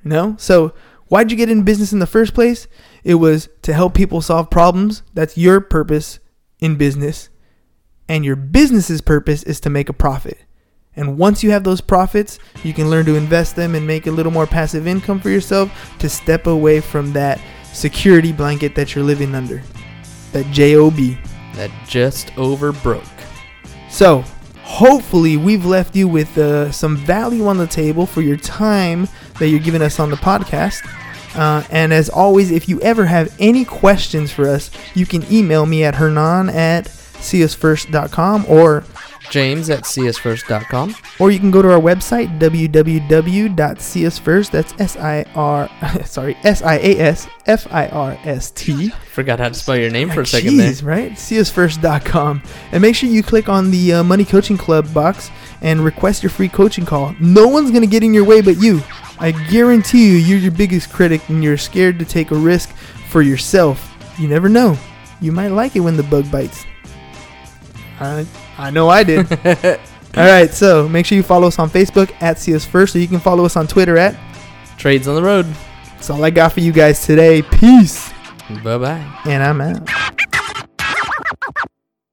You 0.03 0.11
know? 0.11 0.37
So, 0.39 0.75
why'd 1.07 1.31
you 1.31 1.37
get 1.37 1.51
in 1.51 1.63
business 1.63 1.93
in 1.93 1.99
the 1.99 2.07
first 2.07 2.35
place? 2.35 2.67
It 3.05 3.15
was 3.15 3.49
to 3.63 3.73
help 3.73 3.95
people 3.95 4.21
solve 4.21 4.51
problems. 4.51 5.03
That's 5.15 5.37
your 5.37 5.61
purpose 5.61 6.19
in 6.59 6.77
business. 6.77 7.31
And 8.09 8.25
your 8.25 8.37
business's 8.37 9.01
purpose 9.01 9.43
is 9.43 9.61
to 9.61 9.71
make 9.71 9.89
a 9.89 9.95
profit. 9.95 10.39
And 10.97 11.17
once 11.17 11.43
you 11.43 11.53
have 11.53 11.65
those 11.65 11.81
profits, 11.81 12.39
you 12.65 12.75
can 12.75 12.91
learn 12.91 13.07
to 13.07 13.15
invest 13.15 13.57
them 13.57 13.75
and 13.75 13.87
make 13.87 14.07
a 14.07 14.11
little 14.11 14.33
more 14.33 14.47
passive 14.47 14.87
income 14.87 15.21
for 15.21 15.31
yourself 15.31 15.71
to 16.01 16.09
step 16.09 16.47
away 16.47 16.81
from 16.81 17.13
that 17.13 17.41
security 17.73 18.33
blanket 18.33 18.75
that 18.75 18.95
you're 18.95 19.05
living 19.05 19.35
under. 19.35 19.63
That 20.33 20.51
JOB. 20.53 21.17
That 21.55 21.71
just 21.87 22.37
over 22.37 22.73
broke. 22.73 23.05
So, 23.89 24.25
hopefully, 24.63 25.37
we've 25.37 25.65
left 25.65 25.95
you 25.95 26.09
with 26.09 26.37
uh, 26.39 26.73
some 26.73 26.97
value 26.97 27.47
on 27.47 27.59
the 27.59 27.67
table 27.67 28.07
for 28.07 28.21
your 28.21 28.37
time 28.37 29.09
that 29.39 29.49
you're 29.49 29.61
giving 29.61 29.83
us 29.83 30.01
on 30.01 30.11
the 30.11 30.17
podcast. 30.17 30.87
Uh, 31.35 31.63
and 31.71 31.93
as 31.93 32.09
always, 32.09 32.51
if 32.51 32.69
you 32.69 32.81
ever 32.81 33.07
have 33.07 33.35
any 33.39 33.65
questions 33.65 34.33
for 34.33 34.49
us, 34.49 34.71
you 34.95 35.07
can 35.07 35.25
email 35.33 35.67
me 35.67 35.85
at 35.85 35.95
hernan 35.97 36.49
at 36.49 36.89
siasfirst.com 37.21 38.47
or 38.49 38.83
James 39.31 39.71
at 39.71 39.85
siasfirst.com. 39.85 40.97
or 41.21 41.31
you 41.31 41.39
can 41.39 41.53
go 41.53 41.63
to 41.63 41.71
our 41.71 41.79
website 41.81 42.37
www.siasfirst 42.41 44.51
that's 44.51 44.75
s-i-r 44.81 45.69
sorry 46.05 46.37
s-i-a-s-f-i-r-s-t 47.71 48.89
Forgot 49.13 49.39
how 49.39 49.49
to 49.49 49.55
spell 49.55 49.77
your 49.77 49.91
name 49.91 50.11
for 50.11 50.23
a 50.23 50.27
second 50.27 50.57
there. 50.57 50.71
Jeez, 50.71 50.85
right 50.85 51.13
siasfirst.com 51.13 52.43
and 52.73 52.83
make 52.83 52.97
sure 52.97 53.09
you 53.09 53.23
click 53.23 53.49
on 53.49 53.71
the 53.71 53.95
uh, 53.95 54.03
money 54.03 54.25
coaching 54.25 54.57
club 54.57 54.93
box 54.93 55.31
and 55.61 55.85
request 55.85 56.23
your 56.23 56.31
free 56.31 56.49
coaching 56.49 56.87
call. 56.87 57.15
No 57.21 57.47
one's 57.47 57.71
going 57.71 57.83
to 57.83 57.87
get 57.89 58.03
in 58.03 58.15
your 58.15 58.25
way 58.25 58.41
but 58.41 58.57
you. 58.57 58.81
I 59.19 59.33
guarantee 59.51 60.07
you 60.09 60.17
you're 60.17 60.39
your 60.39 60.53
biggest 60.53 60.91
critic 60.93 61.29
and 61.29 61.45
you're 61.45 61.59
scared 61.59 61.99
to 61.99 62.05
take 62.05 62.31
a 62.31 62.37
risk 62.37 62.71
for 63.11 63.23
yourself. 63.23 63.87
You 64.19 64.29
never 64.29 64.49
know. 64.49 64.79
You 65.21 65.33
might 65.33 65.49
like 65.49 65.77
it 65.77 65.81
when 65.81 65.97
the 65.97 66.03
bug 66.05 66.31
bites. 66.31 66.65
I, 68.01 68.27
I 68.59 68.71
know 68.71 68.89
I 68.89 69.03
did. 69.05 69.31
All 70.17 70.25
right, 70.27 70.51
so 70.51 70.89
make 70.89 71.07
sure 71.07 71.15
you 71.17 71.23
follow 71.23 71.47
us 71.49 71.59
on 71.59 71.71
Facebook 71.71 72.11
at 72.21 72.49
Us 72.49 72.65
First, 72.65 72.97
or 72.97 72.99
you 72.99 73.07
can 73.07 73.21
follow 73.21 73.45
us 73.45 73.57
on 73.57 73.67
Twitter 73.69 73.97
at. 73.97 74.19
Trades 74.77 75.07
on 75.07 75.15
the 75.15 75.23
road. 75.23 75.47
That's 75.85 76.11
all 76.11 76.25
I 76.25 76.31
got 76.31 76.53
for 76.53 76.61
you 76.61 76.73
guys 76.73 77.05
today. 77.07 77.43
Peace, 77.43 78.11
Bye 78.65 78.79
bye. 78.79 79.21
and 79.27 79.43
I'm 79.43 79.61
out. 79.61 79.89